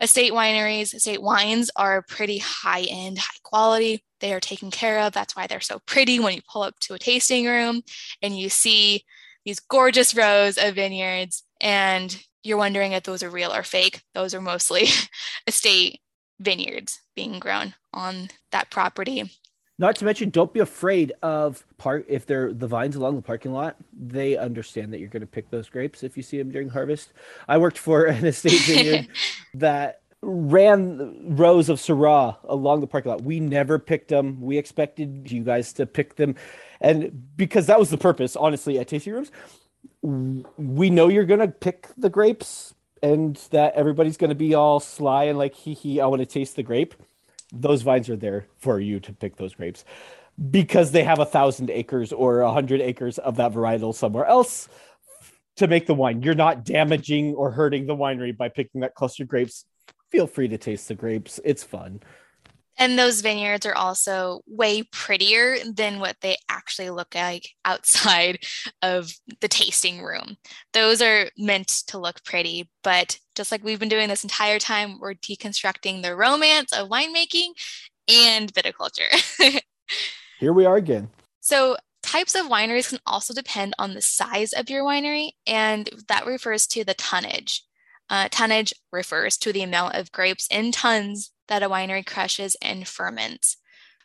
[0.01, 4.03] Estate wineries, estate wines are pretty high end, high quality.
[4.21, 5.13] They are taken care of.
[5.13, 7.83] That's why they're so pretty when you pull up to a tasting room
[8.21, 9.05] and you see
[9.45, 14.03] these gorgeous rows of vineyards and you're wondering if those are real or fake.
[14.15, 14.89] Those are mostly
[15.47, 16.01] estate
[16.41, 19.31] vineyards being grown on that property.
[19.77, 23.53] Not to mention, don't be afraid of part if they're the vines along the parking
[23.53, 23.77] lot.
[23.93, 27.13] They understand that you're going to pick those grapes if you see them during harvest.
[27.49, 29.09] I worked for an estate vineyard
[29.55, 33.23] that ran rows of Syrah along the parking lot.
[33.23, 34.41] We never picked them.
[34.41, 36.37] We expected you guys to pick them,
[36.81, 39.33] and because that was the purpose, honestly, at tasting rooms,
[40.03, 44.81] we know you're going to pick the grapes, and that everybody's going to be all
[44.81, 46.95] sly and like, hee hee, I want to taste the grape
[47.61, 49.85] those vines are there for you to pick those grapes
[50.51, 54.69] because they have a thousand acres or a hundred acres of that varietal somewhere else
[55.57, 56.23] to make the wine.
[56.23, 59.64] You're not damaging or hurting the winery by picking that cluster grapes.
[60.11, 61.40] Feel free to taste the grapes.
[61.45, 62.01] It's fun.
[62.77, 68.45] And those vineyards are also way prettier than what they actually look like outside
[68.83, 70.37] of the tasting room.
[70.73, 74.99] Those are meant to look pretty, but just like we've been doing this entire time,
[75.01, 77.51] we're deconstructing the romance of winemaking
[78.09, 79.11] and viticulture.
[80.39, 81.09] Here we are again.
[81.41, 86.27] So, types of wineries can also depend on the size of your winery, and that
[86.27, 87.63] refers to the tonnage.
[88.11, 92.87] Uh, tonnage refers to the amount of grapes in tons that a winery crushes and
[92.87, 93.57] ferments.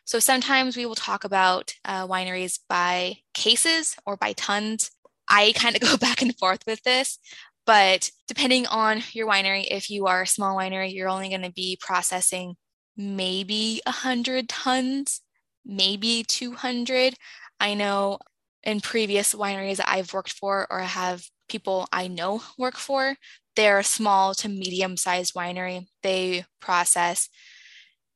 [0.04, 4.90] So sometimes we will talk about uh, wineries by cases or by tons.
[5.28, 7.18] I kind of go back and forth with this,
[7.66, 11.52] but depending on your winery, if you are a small winery, you're only going to
[11.52, 12.56] be processing
[12.96, 15.20] maybe 100 tons,
[15.64, 17.14] maybe 200.
[17.60, 18.18] I know
[18.62, 23.16] in previous wineries that I've worked for or have people I know work for,
[23.56, 25.86] they're a small to medium sized winery.
[26.02, 27.28] They process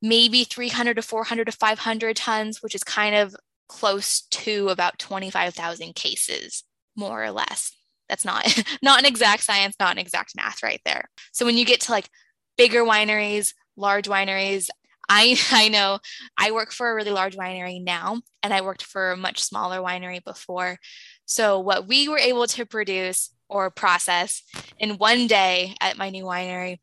[0.01, 3.35] maybe 300 to 400 to 500 tons, which is kind of
[3.67, 6.63] close to about 25,000 cases,
[6.95, 7.75] more or less.
[8.09, 8.45] That's not
[8.81, 11.09] not an exact science, not an exact math right there.
[11.31, 12.09] So when you get to like
[12.57, 14.69] bigger wineries, large wineries,
[15.09, 15.99] I I know
[16.37, 19.79] I work for a really large winery now and I worked for a much smaller
[19.79, 20.77] winery before.
[21.25, 24.43] So what we were able to produce or process
[24.79, 26.79] in one day at my new winery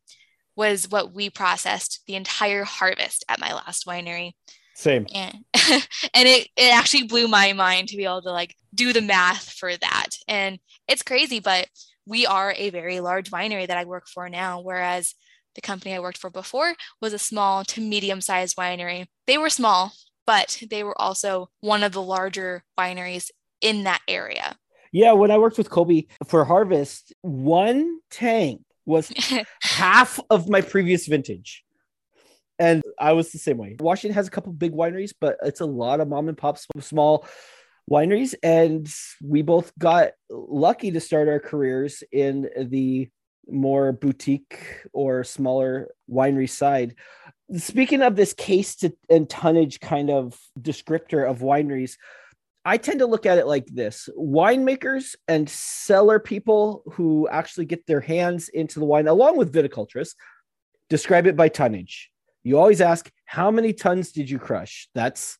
[0.55, 4.33] was what we processed the entire harvest at my last winery.
[4.75, 5.07] Same.
[5.13, 5.45] And,
[6.13, 9.49] and it, it actually blew my mind to be able to like do the math
[9.49, 10.09] for that.
[10.27, 11.67] And it's crazy, but
[12.05, 15.15] we are a very large winery that I work for now, whereas
[15.55, 19.07] the company I worked for before was a small to medium sized winery.
[19.27, 19.93] They were small,
[20.25, 23.29] but they were also one of the larger wineries
[23.63, 24.55] in that area.
[24.91, 29.11] Yeah, when I worked with Colby for Harvest, one tank was
[29.61, 31.63] half of my previous vintage.
[32.59, 33.75] And I was the same way.
[33.79, 37.25] Washington has a couple big wineries, but it's a lot of mom and pop small
[37.89, 38.35] wineries.
[38.43, 38.87] And
[39.23, 43.09] we both got lucky to start our careers in the
[43.47, 44.59] more boutique
[44.93, 46.95] or smaller winery side.
[47.57, 51.97] Speaking of this case to, and tonnage kind of descriptor of wineries,
[52.65, 57.85] I tend to look at it like this winemakers and cellar people who actually get
[57.85, 60.15] their hands into the wine, along with viticulturists,
[60.89, 62.09] describe it by tonnage.
[62.43, 64.87] You always ask, How many tons did you crush?
[64.93, 65.37] That's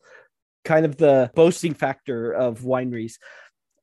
[0.66, 3.14] kind of the boasting factor of wineries.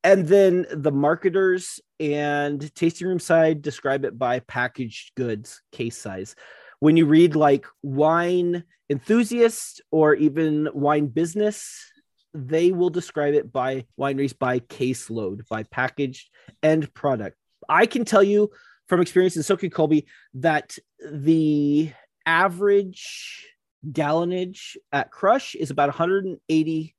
[0.03, 6.35] And then the marketers and tasting room side describe it by packaged goods, case size.
[6.79, 11.90] When you read like wine enthusiast or even wine business,
[12.33, 16.31] they will describe it by wineries by caseload, by packaged
[16.63, 17.37] end product.
[17.69, 18.51] I can tell you
[18.89, 21.93] from experience in Soaking Colby that the
[22.27, 23.47] average
[23.89, 26.97] gallonage at Crush is about 180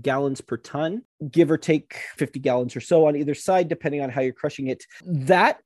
[0.00, 4.10] gallons per ton, give or take 50 gallons or so on either side, depending on
[4.10, 4.84] how you're crushing it.
[5.04, 5.60] That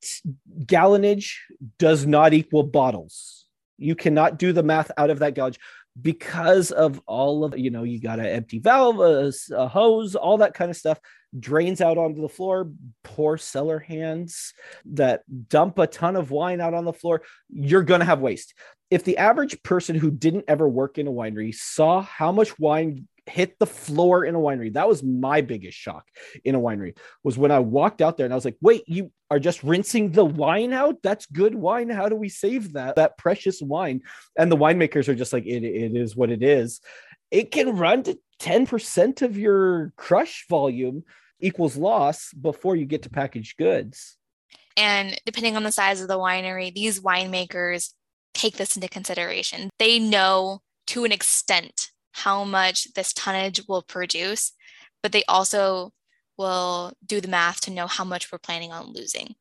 [0.65, 1.37] gallonage
[1.79, 3.47] does not equal bottles.
[3.79, 5.59] You cannot do the math out of that gallonage
[6.01, 10.39] because of all of you know you got an empty valve a, a, hose all
[10.39, 11.01] that kind of stuff
[11.39, 12.71] drains out onto the floor.
[13.03, 14.55] Poor cellar hands
[14.87, 18.55] that dump a ton of wine out on the floor you're going to have waste.
[18.91, 23.07] If the average person who didn't ever work in a winery saw how much wine
[23.29, 24.73] hit the floor in a winery.
[24.73, 26.07] That was my biggest shock
[26.45, 29.13] in a winery was when I walked out there and I was like, wait, you
[29.31, 30.97] are just rinsing the wine out?
[31.03, 31.89] That's good wine.
[31.91, 32.97] How do we save that?
[32.97, 34.03] That precious wine.
[34.37, 36.81] And the winemakers are just like, it, it is what it is.
[37.31, 41.05] It can run to 10% of your crush volume
[41.41, 44.17] equals loss before you get to packaged goods.
[44.77, 47.93] And depending on the size of the winery, these winemakers
[48.35, 49.71] take this into consideration.
[49.79, 54.53] They know to an extent how much this tonnage will produce,
[55.03, 55.93] but they also
[56.37, 59.35] will do the math to know how much we're planning on losing.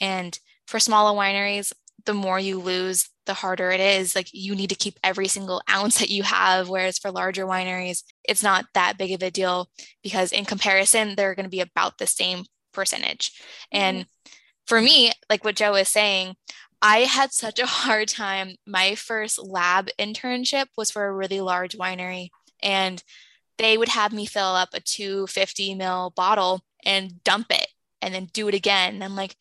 [0.00, 1.72] And for smaller wineries,
[2.04, 4.16] the more you lose, the harder it is.
[4.16, 6.68] Like you need to keep every single ounce that you have.
[6.68, 9.68] Whereas for larger wineries, it's not that big of a deal
[10.02, 13.32] because in comparison, they're going to be about the same percentage.
[13.70, 14.32] And mm-hmm.
[14.66, 16.34] for me, like what Joe is saying,
[16.82, 18.56] I had such a hard time.
[18.66, 23.02] My first lab internship was for a really large winery, and
[23.58, 27.68] they would have me fill up a 250 mil bottle and dump it
[28.02, 28.94] and then do it again.
[28.94, 29.36] And I'm like,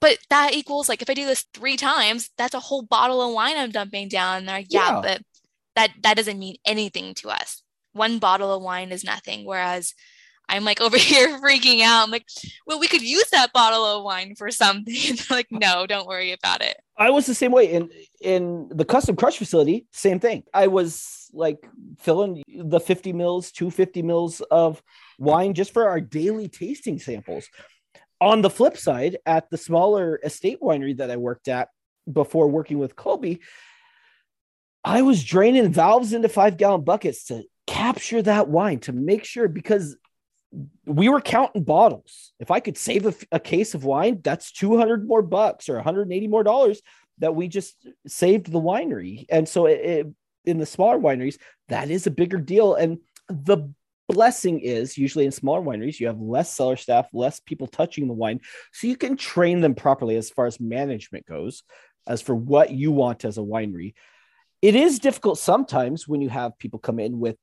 [0.00, 3.32] but that equals like if I do this three times, that's a whole bottle of
[3.32, 4.38] wine I'm dumping down.
[4.38, 5.22] And they're like, yeah, yeah, but
[5.76, 7.62] that that doesn't mean anything to us.
[7.92, 9.46] One bottle of wine is nothing.
[9.46, 9.94] Whereas
[10.48, 12.04] I'm like over here freaking out.
[12.04, 12.26] I'm like,
[12.66, 14.94] well, we could use that bottle of wine for something.
[15.30, 16.76] Like, no, don't worry about it.
[16.96, 19.86] I was the same way in in the custom crush facility.
[19.92, 20.44] Same thing.
[20.54, 21.58] I was like
[21.98, 24.82] filling the 50 mils, 250 mils of
[25.18, 27.48] wine just for our daily tasting samples.
[28.20, 31.68] On the flip side, at the smaller estate winery that I worked at
[32.10, 33.40] before working with Colby,
[34.84, 39.48] I was draining valves into five gallon buckets to capture that wine to make sure
[39.48, 39.96] because
[40.84, 42.32] we were counting bottles.
[42.38, 46.28] If I could save a, a, case of wine, that's 200 more bucks or 180
[46.28, 46.80] more dollars
[47.18, 49.26] that we just saved the winery.
[49.28, 50.06] And so it, it,
[50.44, 52.74] in the smaller wineries, that is a bigger deal.
[52.74, 53.68] And the
[54.08, 58.14] blessing is usually in smaller wineries, you have less cellar staff, less people touching the
[58.14, 58.40] wine.
[58.72, 61.64] So you can train them properly as far as management goes,
[62.06, 63.94] as for what you want as a winery.
[64.62, 67.36] It is difficult sometimes when you have people come in with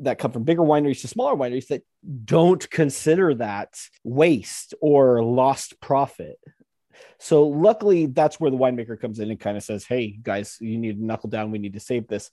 [0.00, 1.82] that come from bigger wineries to smaller wineries that
[2.24, 6.38] don't consider that waste or lost profit.
[7.18, 10.78] So luckily that's where the winemaker comes in and kind of says, "Hey guys, you
[10.78, 11.50] need to knuckle down.
[11.50, 12.30] We need to save this."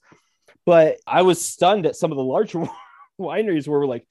[0.64, 2.64] But I was stunned at some of the larger
[3.20, 4.06] wineries where we're like,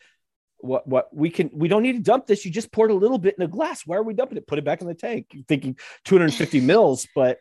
[0.57, 0.87] "What?
[0.87, 1.15] What?
[1.15, 1.49] We can?
[1.53, 2.45] We don't need to dump this.
[2.45, 3.85] You just poured a little bit in a glass.
[3.85, 4.47] Why are we dumping it?
[4.47, 7.39] Put it back in the tank." Thinking 250 mils, but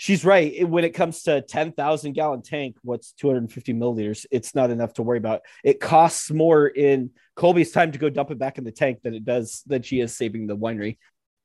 [0.00, 0.66] she's right.
[0.66, 4.24] When it comes to 10,000 gallon tank, what's 250 milliliters?
[4.30, 5.42] It's not enough to worry about.
[5.62, 9.12] It costs more in Colby's time to go dump it back in the tank than
[9.12, 10.96] it does that she is saving the winery.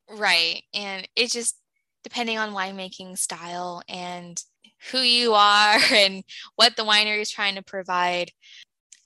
[0.10, 0.64] Right.
[0.74, 1.58] And it's just
[2.06, 4.42] depending on winemaking style and
[4.90, 6.24] who you are and
[6.56, 8.32] what the winery is trying to provide.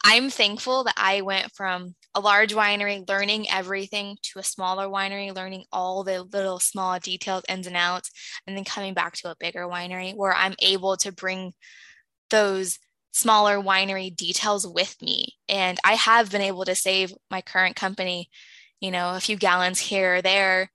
[0.03, 5.33] I'm thankful that I went from a large winery learning everything to a smaller winery
[5.35, 8.11] learning all the little small details ins and outs
[8.47, 11.53] and then coming back to a bigger winery where i'm able to bring
[12.31, 12.79] those
[13.11, 18.27] smaller winery details with me and i have been able to save my current company
[18.79, 20.71] you know a few gallons here or there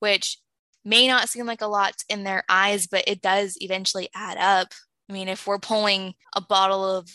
[0.00, 0.36] which
[0.84, 4.68] may not seem like a lot in their eyes, but it does eventually add up.
[5.08, 7.08] I mean, if we're pulling a bottle of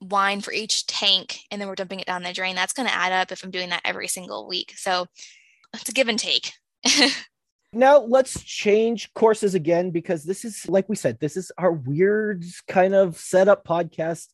[0.00, 2.94] wine for each tank and then we're dumping it down the drain, that's going to
[2.94, 4.74] add up if I'm doing that every single week.
[4.76, 5.06] So
[5.74, 6.52] it's a give and take.
[7.72, 12.44] now let's change courses again because this is like we said this is our weird
[12.68, 14.28] kind of setup podcast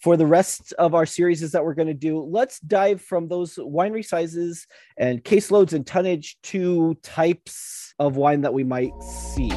[0.00, 3.28] for the rest of our series is that we're going to do let's dive from
[3.28, 9.50] those winery sizes and caseloads and tonnage to types of wine that we might see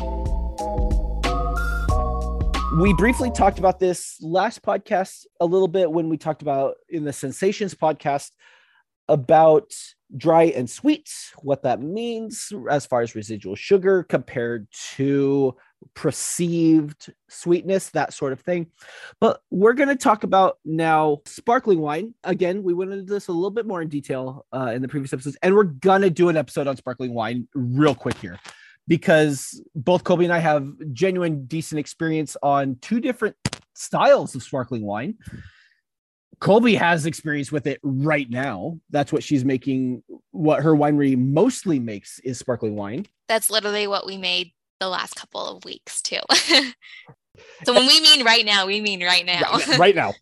[2.79, 7.03] we briefly talked about this last podcast a little bit when we talked about in
[7.03, 8.31] the sensations podcast
[9.09, 9.73] about
[10.15, 11.11] dry and sweet,
[11.41, 15.57] what that means as far as residual sugar compared to
[15.93, 18.67] perceived sweetness, that sort of thing.
[19.19, 22.13] But we're going to talk about now sparkling wine.
[22.23, 25.11] Again, we went into this a little bit more in detail uh, in the previous
[25.11, 28.39] episodes, and we're going to do an episode on sparkling wine real quick here
[28.89, 33.37] because both Colby and I have genuine decent experience on two different
[33.75, 35.15] styles of sparkling wine.
[36.39, 38.79] Colby has experience with it right now.
[38.89, 40.03] That's what she's making.
[40.31, 43.05] What her winery mostly makes is sparkling wine.
[43.27, 46.19] That's literally what we made the last couple of weeks too.
[47.63, 49.51] so when we mean right now, we mean right now.
[49.51, 50.13] right, right now.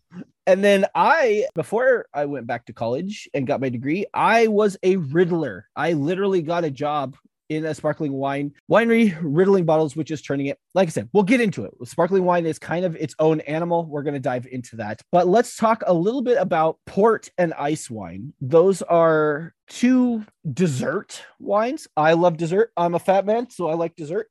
[0.46, 4.76] And then I, before I went back to college and got my degree, I was
[4.82, 5.68] a riddler.
[5.76, 7.16] I literally got a job
[7.48, 10.58] in a sparkling wine winery, riddling bottles, which is turning it.
[10.74, 11.72] Like I said, we'll get into it.
[11.84, 13.86] Sparkling wine is kind of its own animal.
[13.86, 15.00] We're going to dive into that.
[15.10, 18.32] But let's talk a little bit about port and ice wine.
[18.40, 21.88] Those are two dessert wines.
[21.96, 22.72] I love dessert.
[22.76, 24.28] I'm a fat man, so I like dessert.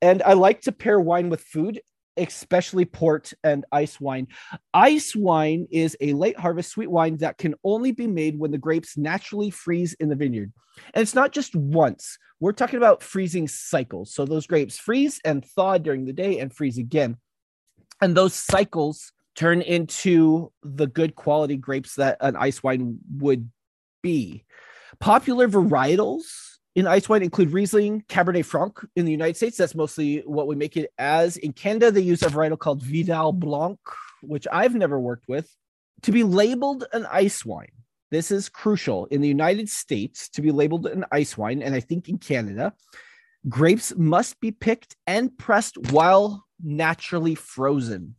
[0.00, 1.80] And I like to pair wine with food
[2.18, 4.28] especially port and ice wine.
[4.74, 8.58] Ice wine is a late harvest sweet wine that can only be made when the
[8.58, 10.52] grapes naturally freeze in the vineyard.
[10.94, 14.14] And it's not just once, we're talking about freezing cycles.
[14.14, 17.16] So those grapes freeze and thaw during the day and freeze again.
[18.00, 23.50] And those cycles turn into the good quality grapes that an ice wine would
[24.02, 24.44] be.
[25.00, 29.56] Popular varietals in ice wine include Riesling, Cabernet Franc in the United States.
[29.56, 31.36] That's mostly what we make it as.
[31.36, 33.80] In Canada, they use a varietal called Vidal Blanc,
[34.22, 35.52] which I've never worked with.
[36.02, 37.72] To be labeled an ice wine,
[38.12, 39.06] this is crucial.
[39.06, 42.72] In the United States, to be labeled an ice wine, and I think in Canada,
[43.48, 48.14] grapes must be picked and pressed while naturally frozen.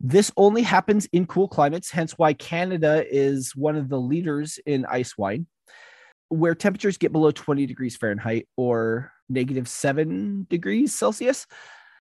[0.00, 4.86] This only happens in cool climates, hence why Canada is one of the leaders in
[4.86, 5.46] ice wine
[6.30, 11.46] where temperatures get below 20 degrees Fahrenheit or negative seven degrees Celsius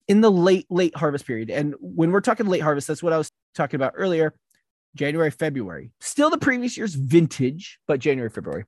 [0.08, 1.50] in the late, late harvest period.
[1.50, 4.34] And when we're talking late harvest, that's what I was talking about earlier
[4.96, 5.92] January, February.
[6.00, 8.66] Still the previous year's vintage, but January, February.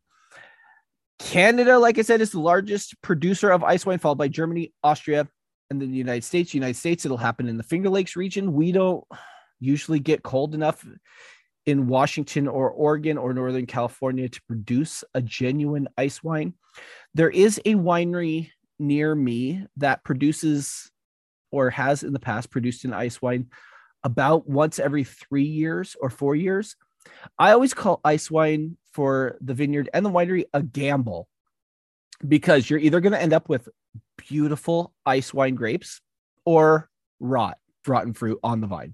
[1.20, 5.28] Canada, like I said, is the largest producer of ice wine, followed by Germany, Austria,
[5.70, 6.54] and then the United States.
[6.54, 8.54] United States, it'll happen in the Finger Lakes region.
[8.54, 9.04] We don't
[9.60, 10.86] usually get cold enough
[11.68, 16.54] in Washington or Oregon or Northern California to produce a genuine ice wine.
[17.14, 20.90] There is a winery near me that produces
[21.52, 23.48] or has in the past produced an ice wine
[24.04, 26.78] about once every three years or four years.
[27.38, 31.28] I always call ice wine for the vineyard and the winery a gamble
[32.26, 33.68] because you're either going to end up with
[34.16, 36.00] beautiful ice wine grapes
[36.46, 36.90] or
[37.20, 38.94] rot, rotten fruit on the vine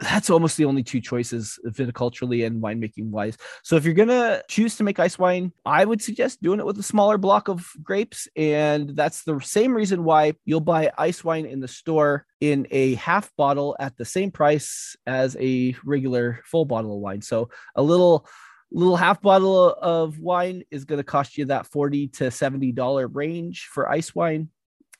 [0.00, 3.36] that's almost the only two choices viticulturally and winemaking wise.
[3.62, 6.78] So if you're gonna choose to make ice wine, I would suggest doing it with
[6.78, 11.46] a smaller block of grapes, and that's the same reason why you'll buy ice wine
[11.46, 16.64] in the store in a half bottle at the same price as a regular full
[16.64, 17.22] bottle of wine.
[17.22, 18.26] So a little
[18.70, 23.06] little half bottle of wine is going to cost you that 40 to 70 dollar
[23.06, 24.50] range for ice wine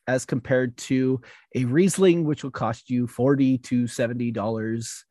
[0.08, 1.20] as compared to
[1.54, 5.04] a Riesling, which will cost you 40 to 70 dollars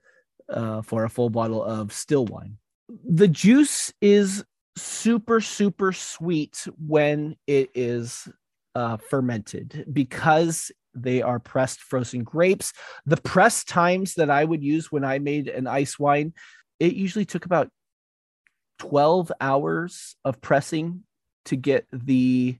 [0.49, 2.57] uh, for a full bottle of still wine.
[3.05, 4.43] The juice is
[4.77, 8.27] super, super sweet when it is
[8.75, 12.73] uh, fermented because they are pressed frozen grapes.
[13.05, 16.33] The press times that I would use when I made an ice wine,
[16.79, 17.69] it usually took about
[18.79, 21.03] 12 hours of pressing
[21.45, 22.57] to get the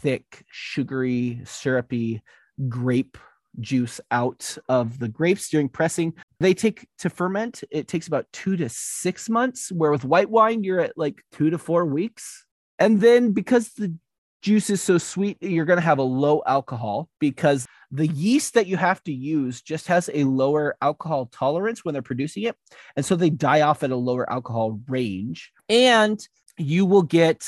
[0.00, 2.22] thick, sugary, syrupy
[2.68, 3.18] grape
[3.60, 6.14] juice out of the grapes during pressing.
[6.40, 10.64] They take to ferment, it takes about two to six months, where with white wine,
[10.64, 12.46] you're at like two to four weeks.
[12.78, 13.94] And then because the
[14.42, 18.66] juice is so sweet, you're going to have a low alcohol because the yeast that
[18.66, 22.56] you have to use just has a lower alcohol tolerance when they're producing it.
[22.96, 25.52] And so they die off at a lower alcohol range.
[25.68, 26.20] And
[26.56, 27.44] you will get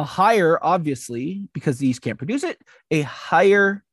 [0.00, 2.58] a higher, obviously, because these can't produce it,
[2.90, 3.84] a higher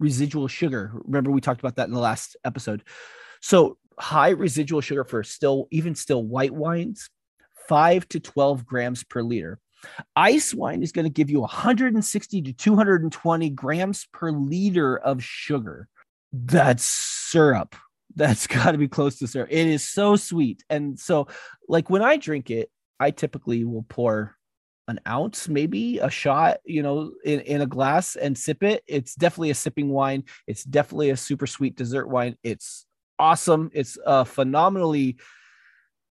[0.00, 0.90] residual sugar.
[1.04, 2.82] Remember, we talked about that in the last episode.
[3.40, 7.10] So, high residual sugar for still, even still white wines,
[7.68, 9.60] five to 12 grams per liter.
[10.16, 15.86] Ice wine is going to give you 160 to 220 grams per liter of sugar.
[16.32, 17.76] That's syrup.
[18.16, 19.50] That's got to be close to syrup.
[19.52, 20.64] It is so sweet.
[20.68, 21.28] And so,
[21.68, 22.68] like when I drink it,
[22.98, 24.36] I typically will pour
[24.90, 28.82] an ounce, maybe a shot, you know, in, in a glass and sip it.
[28.86, 30.24] It's definitely a sipping wine.
[30.46, 32.36] It's definitely a super sweet dessert wine.
[32.42, 32.86] It's
[33.18, 33.70] awesome.
[33.72, 35.16] It's a phenomenally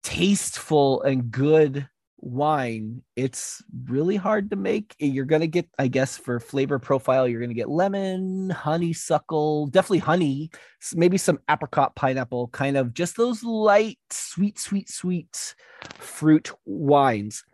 [0.03, 3.03] tasteful and good wine.
[3.17, 4.95] It's really hard to make.
[4.99, 9.69] You're going to get, I guess, for flavor profile, you're going to get lemon, honeysuckle,
[9.69, 10.51] definitely honey,
[10.95, 15.55] maybe some apricot, pineapple, kind of just those light, sweet, sweet, sweet
[15.99, 17.45] fruit wines.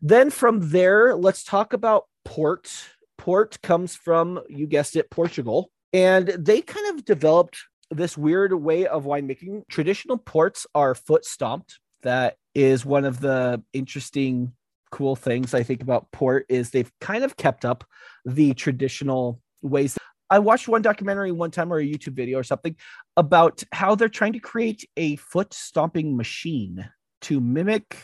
[0.00, 2.70] Then from there, let's talk about port.
[3.18, 5.70] Port comes from, you guessed it, Portugal.
[5.92, 7.58] And they kind of developed
[7.90, 9.62] this weird way of winemaking.
[9.68, 11.78] Traditional ports are foot stomped.
[12.02, 14.52] That is one of the interesting,
[14.90, 17.84] cool things I think about port is they've kind of kept up
[18.24, 19.96] the traditional ways.
[20.28, 22.76] I watched one documentary one time or a YouTube video or something
[23.16, 26.88] about how they're trying to create a foot stomping machine
[27.22, 27.96] to mimic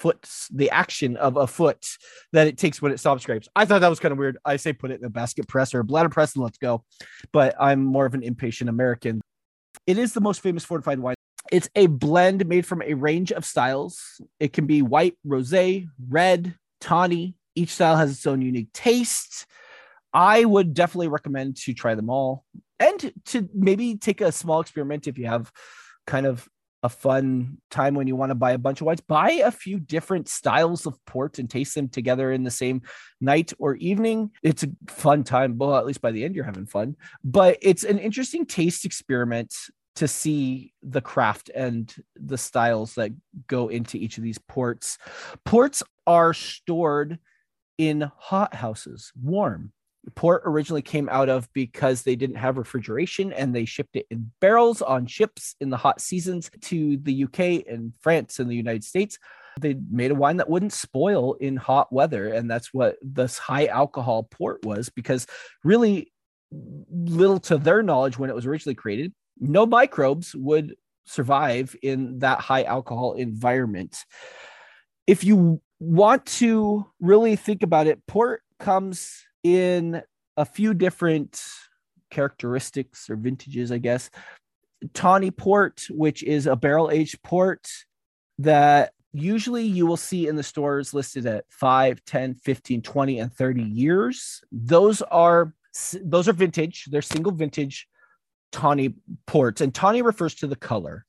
[0.00, 1.86] foot the action of a foot
[2.32, 3.48] that it takes when it stomps grapes.
[3.54, 4.38] I thought that was kind of weird.
[4.44, 6.84] I say put it in a basket press or a bladder press and let's go.
[7.32, 9.20] But I'm more of an impatient American.
[9.86, 11.14] It is the most famous fortified wine.
[11.52, 14.20] It's a blend made from a range of styles.
[14.38, 17.34] It can be white, rosé, red, tawny.
[17.54, 19.46] Each style has its own unique taste.
[20.12, 22.44] I would definitely recommend to try them all
[22.78, 25.52] and to maybe take a small experiment if you have
[26.06, 26.48] kind of
[26.82, 29.00] a fun time when you want to buy a bunch of wines.
[29.00, 32.82] Buy a few different styles of port and taste them together in the same
[33.20, 34.30] night or evening.
[34.42, 35.58] It's a fun time.
[35.58, 36.96] Well, at least by the end, you're having fun.
[37.22, 39.54] But it's an interesting taste experiment
[39.96, 43.12] to see the craft and the styles that
[43.46, 44.96] go into each of these ports.
[45.44, 47.18] Ports are stored
[47.76, 49.72] in hot houses, warm
[50.14, 54.30] port originally came out of because they didn't have refrigeration and they shipped it in
[54.40, 58.84] barrels on ships in the hot seasons to the UK and France and the United
[58.84, 59.18] States.
[59.60, 62.32] They made a wine that wouldn't spoil in hot weather.
[62.32, 65.26] And that's what this high alcohol port was because
[65.64, 66.12] really
[66.50, 72.40] little to their knowledge when it was originally created, no microbes would survive in that
[72.40, 74.04] high alcohol environment.
[75.06, 80.02] If you want to really think about it, port comes in
[80.36, 81.42] a few different
[82.10, 84.10] characteristics or vintages, I guess.
[84.94, 87.68] Tawny port, which is a barrel aged port
[88.38, 93.32] that usually you will see in the stores listed at 5, 10, 15, 20 and
[93.32, 94.40] 30 years.
[94.50, 95.54] Those are
[96.02, 96.86] those are vintage.
[96.90, 97.86] They're single vintage
[98.50, 98.94] tawny
[99.26, 101.06] ports and tawny refers to the color.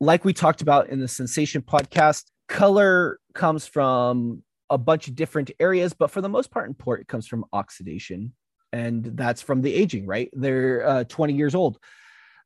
[0.00, 5.50] Like we talked about in the sensation podcast, color comes from a bunch of different
[5.60, 8.32] areas, but for the most part in port, it comes from oxidation.
[8.72, 10.28] And that's from the aging, right?
[10.32, 11.78] They're uh, 20 years old.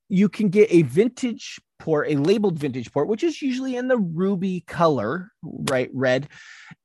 [0.09, 3.97] You can get a vintage port, a labeled vintage port, which is usually in the
[3.97, 5.91] ruby color, right?
[5.93, 6.29] Red.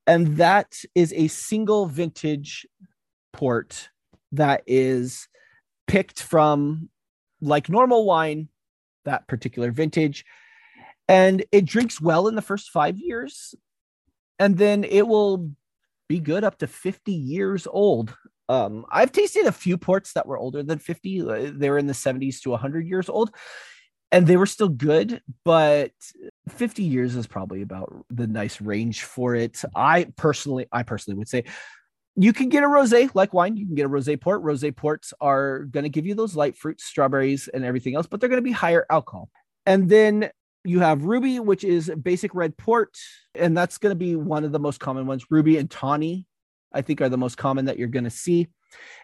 [0.08, 2.66] And that is a single vintage
[3.34, 3.90] port
[4.32, 5.28] that is
[5.88, 6.90] picked from
[7.42, 8.48] like normal wine,
[9.04, 10.26] that particular vintage.
[11.08, 13.54] And it drinks well in the first five years
[14.40, 15.52] and then it will
[16.08, 18.16] be good up to 50 years old.
[18.48, 21.22] Um, I've tasted a few ports that were older than 50.
[21.22, 23.32] Uh, they were in the 70s to 100 years old,
[24.12, 25.92] and they were still good, but
[26.50, 29.62] 50 years is probably about the nice range for it.
[29.76, 31.46] I personally, I personally would say
[32.16, 33.58] you can get a rosé like wine.
[33.58, 34.44] You can get a rosé port.
[34.44, 38.20] Rosé ports are going to give you those light fruits, strawberries, and everything else, but
[38.20, 39.30] they're going to be higher alcohol.
[39.66, 40.30] And then
[40.66, 42.98] you have Ruby, which is basic red port,
[43.36, 45.26] and that's going to be one of the most common ones.
[45.30, 46.26] Ruby and Tawny,
[46.74, 48.48] I think, are the most common that you're going to see.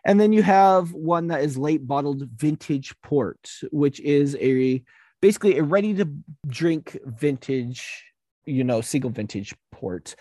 [0.03, 4.83] And then you have one that is late bottled vintage port, which is a
[5.21, 6.09] basically a ready to
[6.47, 8.05] drink vintage,
[8.45, 10.15] you know, single vintage port.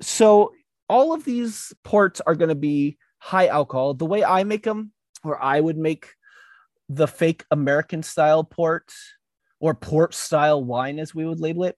[0.00, 0.52] So
[0.88, 3.94] all of these ports are going to be high alcohol.
[3.94, 6.08] The way I make them, or I would make
[6.88, 8.92] the fake American style port
[9.60, 11.76] or port style wine, as we would label it,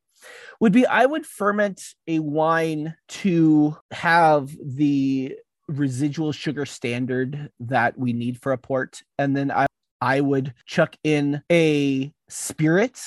[0.60, 5.36] would be I would ferment a wine to have the
[5.68, 9.02] residual sugar standard that we need for a port.
[9.18, 9.66] And then I,
[10.00, 13.00] I would chuck in a spirit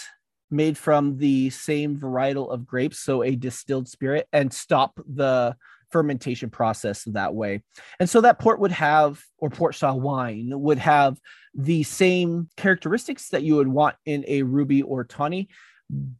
[0.51, 5.55] made from the same varietal of grapes, so a distilled spirit, and stop the
[5.91, 7.63] fermentation process that way.
[7.99, 11.19] And so that port would have, or port style wine would have
[11.53, 15.49] the same characteristics that you would want in a ruby or tawny,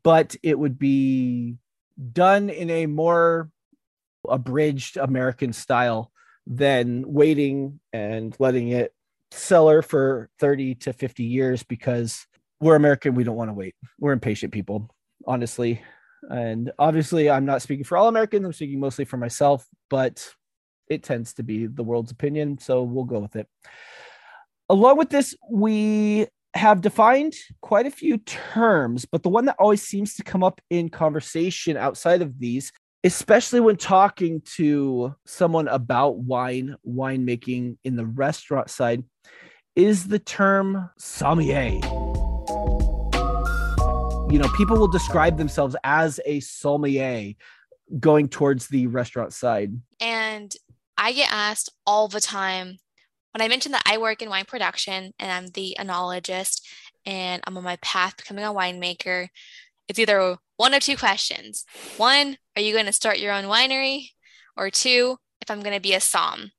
[0.03, 1.55] but it would be
[2.11, 3.49] done in a more
[4.27, 6.11] abridged American style
[6.47, 8.93] than waiting and letting it
[9.31, 12.25] cellar for 30 to 50 years because
[12.59, 13.13] we're American.
[13.13, 13.75] We don't want to wait.
[13.99, 14.89] We're impatient people,
[15.25, 15.81] honestly.
[16.29, 18.45] And obviously, I'm not speaking for all Americans.
[18.45, 20.27] I'm speaking mostly for myself, but
[20.89, 22.57] it tends to be the world's opinion.
[22.59, 23.47] So we'll go with it.
[24.69, 29.81] Along with this, we have defined quite a few terms, but the one that always
[29.81, 32.71] seems to come up in conversation outside of these,
[33.03, 39.03] especially when talking to someone about wine, winemaking in the restaurant side,
[39.75, 41.79] is the term sommelier
[44.29, 47.33] you know, people will describe themselves as a sommelier
[47.99, 49.73] going towards the restaurant side.
[49.99, 50.53] And
[50.97, 52.77] I get asked all the time
[53.33, 56.61] when I mention that I work in wine production and I'm the enologist
[57.05, 59.29] and I'm on my path becoming a winemaker,
[59.87, 61.65] it's either one of two questions.
[61.97, 64.09] One, are you going to start your own winery?
[64.57, 66.51] Or two, if I'm going to be a som.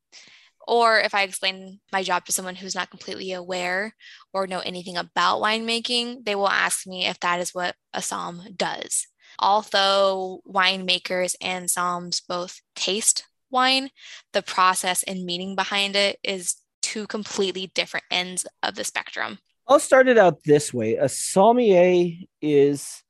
[0.71, 3.93] Or if I explain my job to someone who's not completely aware
[4.33, 8.41] or know anything about winemaking, they will ask me if that is what a som
[8.55, 9.09] does.
[9.41, 13.91] Although winemakers and soms both taste wine,
[14.33, 19.41] the process and meaning behind it is two completely different ends of the spectrum.
[19.67, 20.95] I'll start it out this way.
[20.95, 23.03] A sommelier is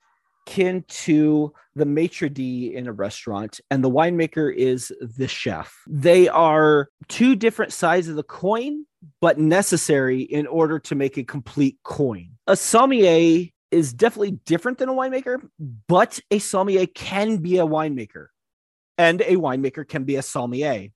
[0.46, 5.74] akin to the maitre d in a restaurant and the winemaker is the chef.
[5.86, 8.84] They are two different sides of the coin
[9.20, 12.30] but necessary in order to make a complete coin.
[12.46, 15.40] A sommelier is definitely different than a winemaker
[15.88, 18.26] but a sommelier can be a winemaker
[18.98, 20.88] and a winemaker can be a sommelier.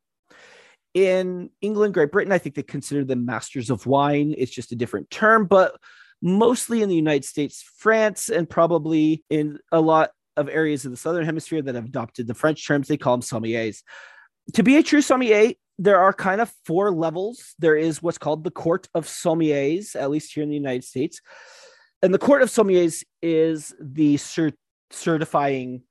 [0.95, 4.35] In england great britain i think they consider them masters of wine.
[4.37, 5.77] It's just a different term but
[6.25, 10.97] mostly in the United States, France, and probably in a lot of areas of the
[10.97, 12.89] Southern Hemisphere that have adopted the French terms.
[12.89, 13.83] They call them sommeliers.
[14.55, 17.55] To be a true sommelier, there are kind of four levels.
[17.59, 21.21] There is what's called the Court of Sommeliers, at least here in the United States.
[22.03, 24.57] And the Court of Sommeliers is the cert-
[24.91, 25.83] certifying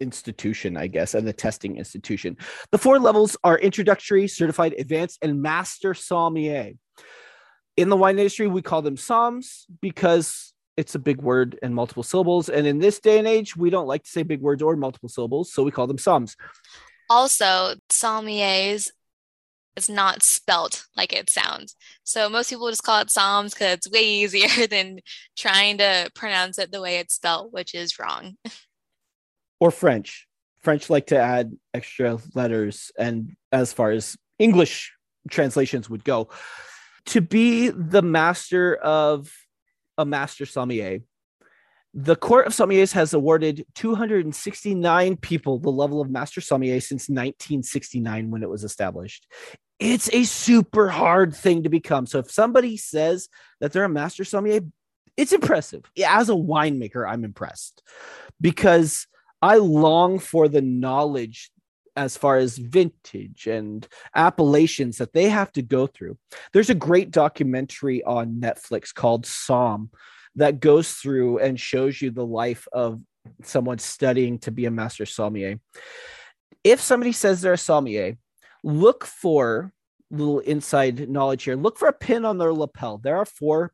[0.00, 2.36] institution, I guess, and the testing institution.
[2.72, 6.74] The four levels are introductory, certified, advanced, and master sommelier
[7.78, 12.02] in the wine industry, we call them soms because it's a big word and multiple
[12.02, 12.48] syllables.
[12.48, 15.08] And in this day and age, we don't like to say big words or multiple
[15.08, 16.34] syllables, so we call them soms.
[17.08, 18.90] Also, sommeliers
[19.76, 21.76] is not spelt like it sounds.
[22.02, 24.98] So most people just call it Soms because it's way easier than
[25.36, 28.36] trying to pronounce it the way it's spelt, which is wrong.
[29.60, 30.28] Or French.
[30.60, 34.92] French like to add extra letters, and as far as English
[35.28, 36.28] translations would go,
[37.06, 39.32] to be the master of
[39.96, 41.00] a master sommelier,
[41.94, 48.30] the Court of Sommeliers has awarded 269 people the level of master sommelier since 1969
[48.30, 49.26] when it was established.
[49.78, 52.06] It's a super hard thing to become.
[52.06, 53.28] So if somebody says
[53.60, 54.60] that they're a master sommelier,
[55.16, 55.84] it's impressive.
[56.06, 57.82] As a winemaker, I'm impressed
[58.40, 59.06] because
[59.40, 61.50] I long for the knowledge
[61.98, 66.16] as far as vintage and appellations that they have to go through.
[66.52, 69.88] There's a great documentary on Netflix called Somm
[70.36, 73.00] that goes through and shows you the life of
[73.42, 75.58] someone studying to be a master sommelier.
[76.62, 78.16] If somebody says they're a sommelier,
[78.62, 79.72] look for
[80.10, 81.56] little inside knowledge here.
[81.56, 82.98] Look for a pin on their lapel.
[82.98, 83.72] There are four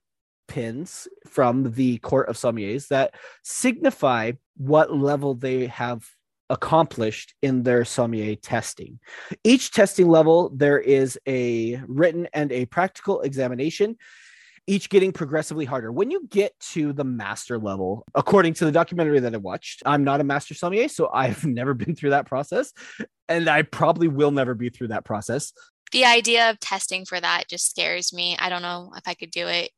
[0.49, 6.09] pins from the court of sommeliers that signify what level they have
[6.51, 8.99] accomplished in their sommelier testing.
[9.43, 13.97] Each testing level, there is a written and a practical examination,
[14.67, 15.93] each getting progressively harder.
[15.93, 20.05] When you get to the master level, according to the documentary that I watched, I'm
[20.05, 22.73] not a master sommelier, so I've never been through that process,
[23.29, 25.53] and I probably will never be through that process.
[25.93, 28.37] The idea of testing for that just scares me.
[28.39, 29.71] I don't know if I could do it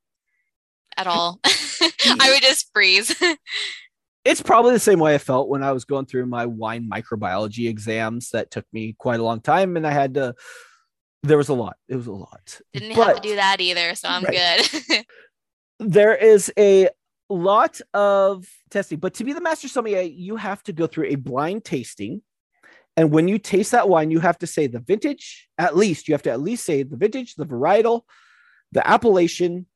[0.96, 1.40] at all.
[1.44, 3.14] I would just freeze.
[4.26, 7.68] it's probably the same way I felt when I was going through my wine microbiology
[7.68, 9.76] exams that took me quite a long time.
[9.76, 10.34] And I had to,
[11.22, 11.76] there was a lot.
[11.88, 12.60] It was a lot.
[12.72, 13.94] Didn't but, have to do that either.
[13.94, 14.68] So I'm right.
[14.88, 15.04] good.
[15.78, 16.88] there is a
[17.28, 21.14] lot of testing, but to be the master sommelier, you have to go through a
[21.14, 22.22] blind tasting.
[22.96, 26.14] And when you taste that wine, you have to say the vintage, at least, you
[26.14, 28.02] have to at least say the vintage, the varietal,
[28.72, 29.66] the appellation,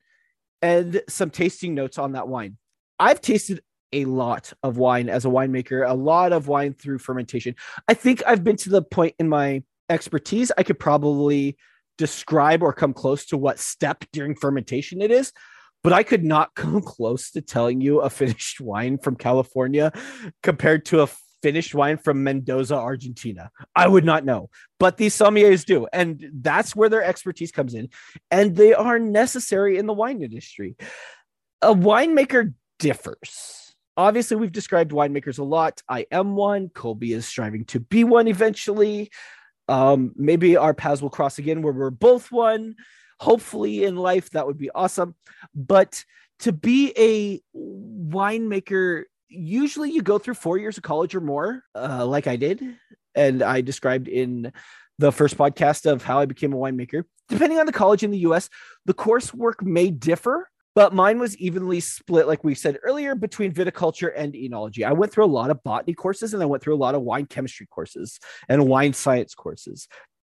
[0.61, 2.57] and some tasting notes on that wine.
[2.99, 3.63] I've tasted
[3.93, 7.55] a lot of wine as a winemaker, a lot of wine through fermentation.
[7.89, 11.57] I think I've been to the point in my expertise, I could probably
[11.99, 15.33] describe or come close to what step during fermentation it is,
[15.83, 19.93] but I could not come close to telling you a finished wine from California
[20.43, 21.09] compared to a
[21.43, 23.51] finished wine from Mendoza, Argentina.
[23.75, 25.87] I would not know, but these sommeliers do.
[25.93, 27.89] And that's where their expertise comes in.
[28.31, 30.77] And they are necessary in the wine industry.
[31.63, 33.60] A winemaker differs.
[33.97, 35.83] Obviously, we've described winemakers a lot.
[35.89, 36.69] I am one.
[36.71, 39.11] Colby is striving to be one eventually.
[39.69, 42.77] Um, maybe our paths will cross again where we're both one.
[43.19, 45.15] Hopefully, in life, that would be awesome.
[45.55, 46.05] But
[46.41, 52.05] to be a winemaker usually you go through four years of college or more, uh,
[52.05, 52.63] like I did.
[53.15, 54.53] And I described in
[54.99, 57.05] the first podcast of how I became a winemaker.
[57.29, 58.51] Depending on the college in the US,
[58.85, 64.13] the coursework may differ, but mine was evenly split, like we said earlier, between viticulture
[64.15, 64.85] and enology.
[64.85, 67.03] I went through a lot of botany courses and I went through a lot of
[67.03, 68.19] wine chemistry courses
[68.49, 69.89] and wine science courses.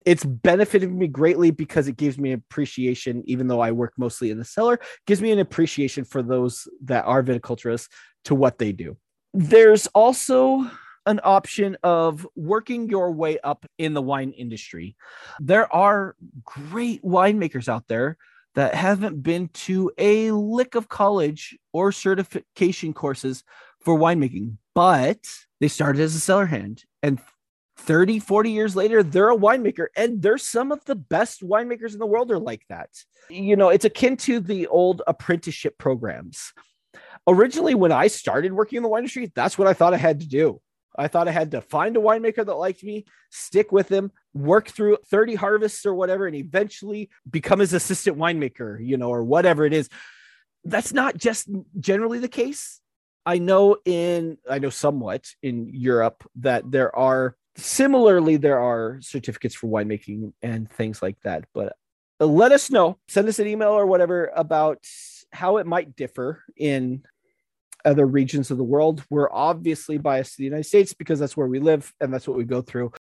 [0.04, 4.38] It's benefited me greatly because it gives me appreciation, even though I work mostly in
[4.38, 7.88] the cellar, gives me an appreciation for those that are viticulturists
[8.24, 8.96] to what they do.
[9.34, 10.68] There's also
[11.06, 14.96] an option of working your way up in the wine industry.
[15.40, 18.16] There are great winemakers out there
[18.54, 23.44] that haven't been to a lick of college or certification courses
[23.80, 25.26] for winemaking, but
[25.60, 27.20] they started as a cellar hand and
[27.78, 29.86] 30, 40 years later, they're a winemaker.
[29.96, 32.90] And there's some of the best winemakers in the world are like that.
[33.28, 36.52] You know, it's akin to the old apprenticeship programs
[37.26, 40.20] originally when I started working in the wine industry, that's what I thought I had
[40.20, 40.60] to do.
[40.96, 44.68] I thought I had to find a winemaker that liked me, stick with him, work
[44.68, 49.64] through 30 harvests or whatever, and eventually become his assistant winemaker, you know, or whatever
[49.64, 49.88] it is.
[50.64, 52.80] That's not just generally the case.
[53.24, 59.54] I know in, I know somewhat in Europe that there are similarly, there are certificates
[59.54, 61.44] for winemaking and things like that.
[61.54, 61.76] But
[62.20, 64.84] uh, let us know, send us an email or whatever about
[65.32, 67.02] how it might differ in
[67.84, 69.04] other regions of the world.
[69.10, 72.36] We're obviously biased to the United States because that's where we live and that's what
[72.36, 72.92] we go through.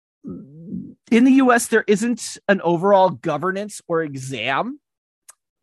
[1.11, 4.79] In the US, there isn't an overall governance or exam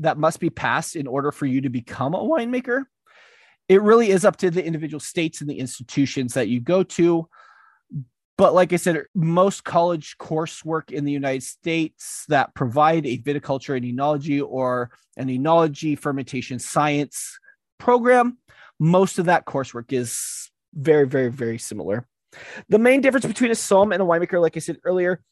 [0.01, 2.85] that must be passed in order for you to become a winemaker.
[3.69, 7.29] It really is up to the individual states and the institutions that you go to.
[8.37, 13.77] But like I said, most college coursework in the United States that provide a viticulture
[13.77, 17.39] and enology or an enology fermentation science
[17.79, 18.39] program
[18.79, 22.07] most of that coursework is very, very, very similar.
[22.69, 25.23] The main difference between a som and a winemaker, like I said earlier,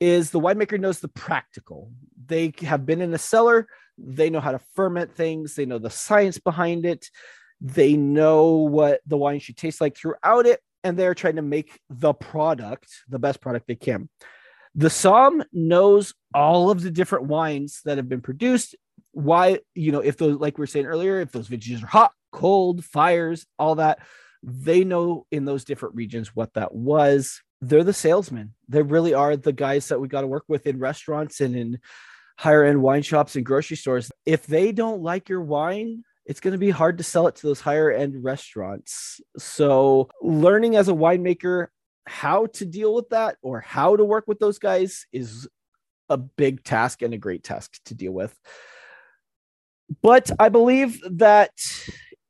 [0.00, 1.90] is the winemaker knows the practical.
[2.26, 3.66] They have been in a cellar,
[3.98, 7.10] they know how to ferment things, they know the science behind it,
[7.60, 11.80] they know what the wine should taste like throughout it, and they're trying to make
[11.88, 14.08] the product the best product they can.
[14.74, 18.76] The som knows all of the different wines that have been produced.
[19.12, 22.12] Why, you know, if those, like we were saying earlier, if those vintages are hot,
[22.36, 24.00] cold, fires, all that.
[24.42, 27.40] They know in those different regions what that was.
[27.68, 28.54] They're the salesmen.
[28.68, 31.78] They really are the guys that we got to work with in restaurants and in
[32.38, 34.12] higher end wine shops and grocery stores.
[34.24, 37.46] If they don't like your wine, it's going to be hard to sell it to
[37.46, 39.20] those higher end restaurants.
[39.38, 41.68] So, learning as a winemaker
[42.06, 45.48] how to deal with that or how to work with those guys is
[46.08, 48.36] a big task and a great task to deal with.
[50.02, 51.50] But I believe that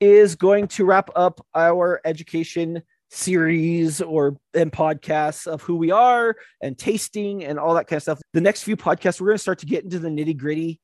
[0.00, 6.36] is going to wrap up our education series or and podcasts of who we are
[6.60, 8.20] and tasting and all that kind of stuff.
[8.32, 10.80] The next few podcasts, we're going to start to get into the nitty gritty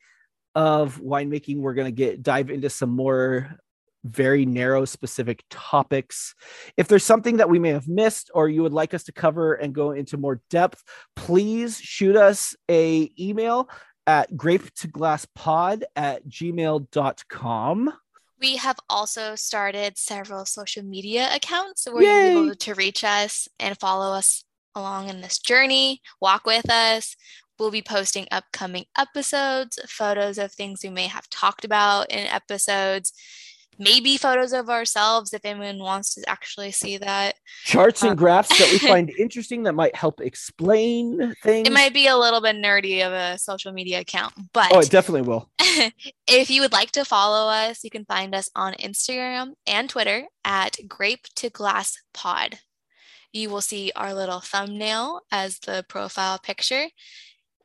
[0.55, 1.59] of winemaking.
[1.59, 3.57] We're going to get dive into some more
[4.05, 6.35] very narrow specific topics.
[6.77, 9.55] If there's something that we may have missed or you would like us to cover
[9.55, 10.83] and go into more depth,
[11.15, 13.69] please shoot us a email
[14.07, 17.93] at grape to glass pod at gmail.com.
[18.43, 22.33] We have also started several social media accounts where Yay!
[22.33, 26.69] you'll be able to reach us and follow us along in this journey, walk with
[26.69, 27.15] us.
[27.59, 33.13] We'll be posting upcoming episodes, photos of things we may have talked about in episodes,
[33.79, 37.37] maybe photos of ourselves if anyone wants to actually see that.
[37.65, 41.69] Charts and um, graphs that we find interesting that might help explain things.
[41.69, 44.91] It might be a little bit nerdy of a social media account, but oh, it
[44.91, 45.51] definitely will.
[46.27, 50.27] if you would like to follow us, you can find us on Instagram and Twitter
[50.45, 52.59] at Grape to Glass Pod.
[53.33, 56.87] You will see our little thumbnail as the profile picture.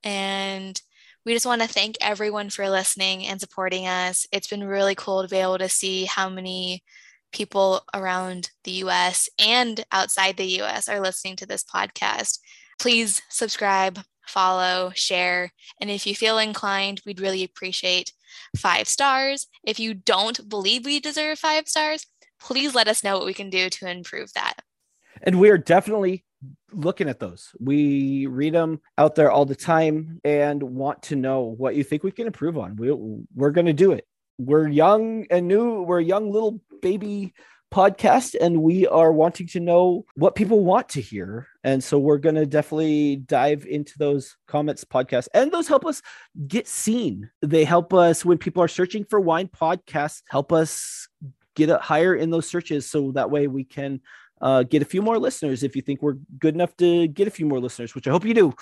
[0.04, 0.82] And
[1.28, 4.26] we just want to thank everyone for listening and supporting us.
[4.32, 6.86] It's been really cool to be able to see how many
[7.34, 12.40] people around the US and outside the US are listening to this podcast.
[12.80, 15.52] Please subscribe, follow, share.
[15.82, 18.14] And if you feel inclined, we'd really appreciate
[18.56, 19.48] five stars.
[19.66, 22.06] If you don't believe we deserve five stars,
[22.40, 24.54] please let us know what we can do to improve that.
[25.24, 26.24] And we are definitely
[26.72, 27.52] looking at those.
[27.60, 32.04] We read them out there all the time and want to know what you think
[32.04, 32.76] we can improve on.
[32.76, 32.92] We,
[33.36, 34.06] we're going to do it.
[34.38, 35.82] We're young and new.
[35.82, 37.34] We're a young little baby
[37.74, 42.18] podcast and we are wanting to know what people want to hear and so we're
[42.18, 46.02] going to definitely dive into those comments podcasts and those help us
[46.48, 51.10] get seen they help us when people are searching for wine podcasts help us
[51.56, 54.00] get it higher in those searches so that way we can
[54.42, 57.32] uh, get a few more listeners if you think we're good enough to get a
[57.32, 58.54] few more listeners which i hope you do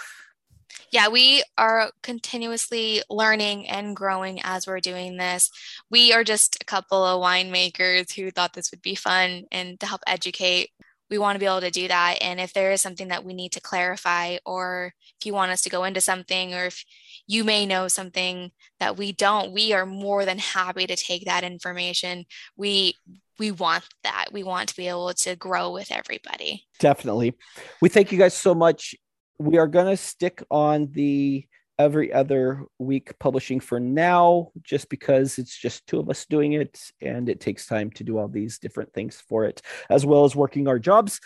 [0.91, 5.51] yeah, we are continuously learning and growing as we're doing this.
[5.89, 9.85] We are just a couple of winemakers who thought this would be fun and to
[9.85, 10.69] help educate.
[11.09, 12.17] We want to be able to do that.
[12.21, 15.61] And if there is something that we need to clarify, or if you want us
[15.63, 16.83] to go into something, or if
[17.27, 21.43] you may know something that we don't, we are more than happy to take that
[21.43, 22.25] information.
[22.57, 22.95] We
[23.37, 24.25] we want that.
[24.31, 26.65] We want to be able to grow with everybody.
[26.79, 27.33] Definitely.
[27.81, 28.95] We thank you guys so much
[29.37, 31.45] we are going to stick on the
[31.77, 36.79] every other week publishing for now, just because it's just two of us doing it
[37.01, 40.35] and it takes time to do all these different things for it, as well as
[40.35, 41.19] working our jobs.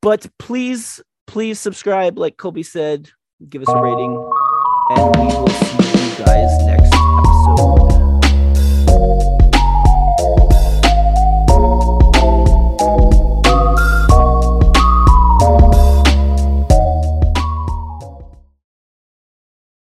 [0.00, 3.10] But please, please subscribe, like Colby said,
[3.48, 4.30] give us a rating,
[4.90, 6.81] and we will see you guys next.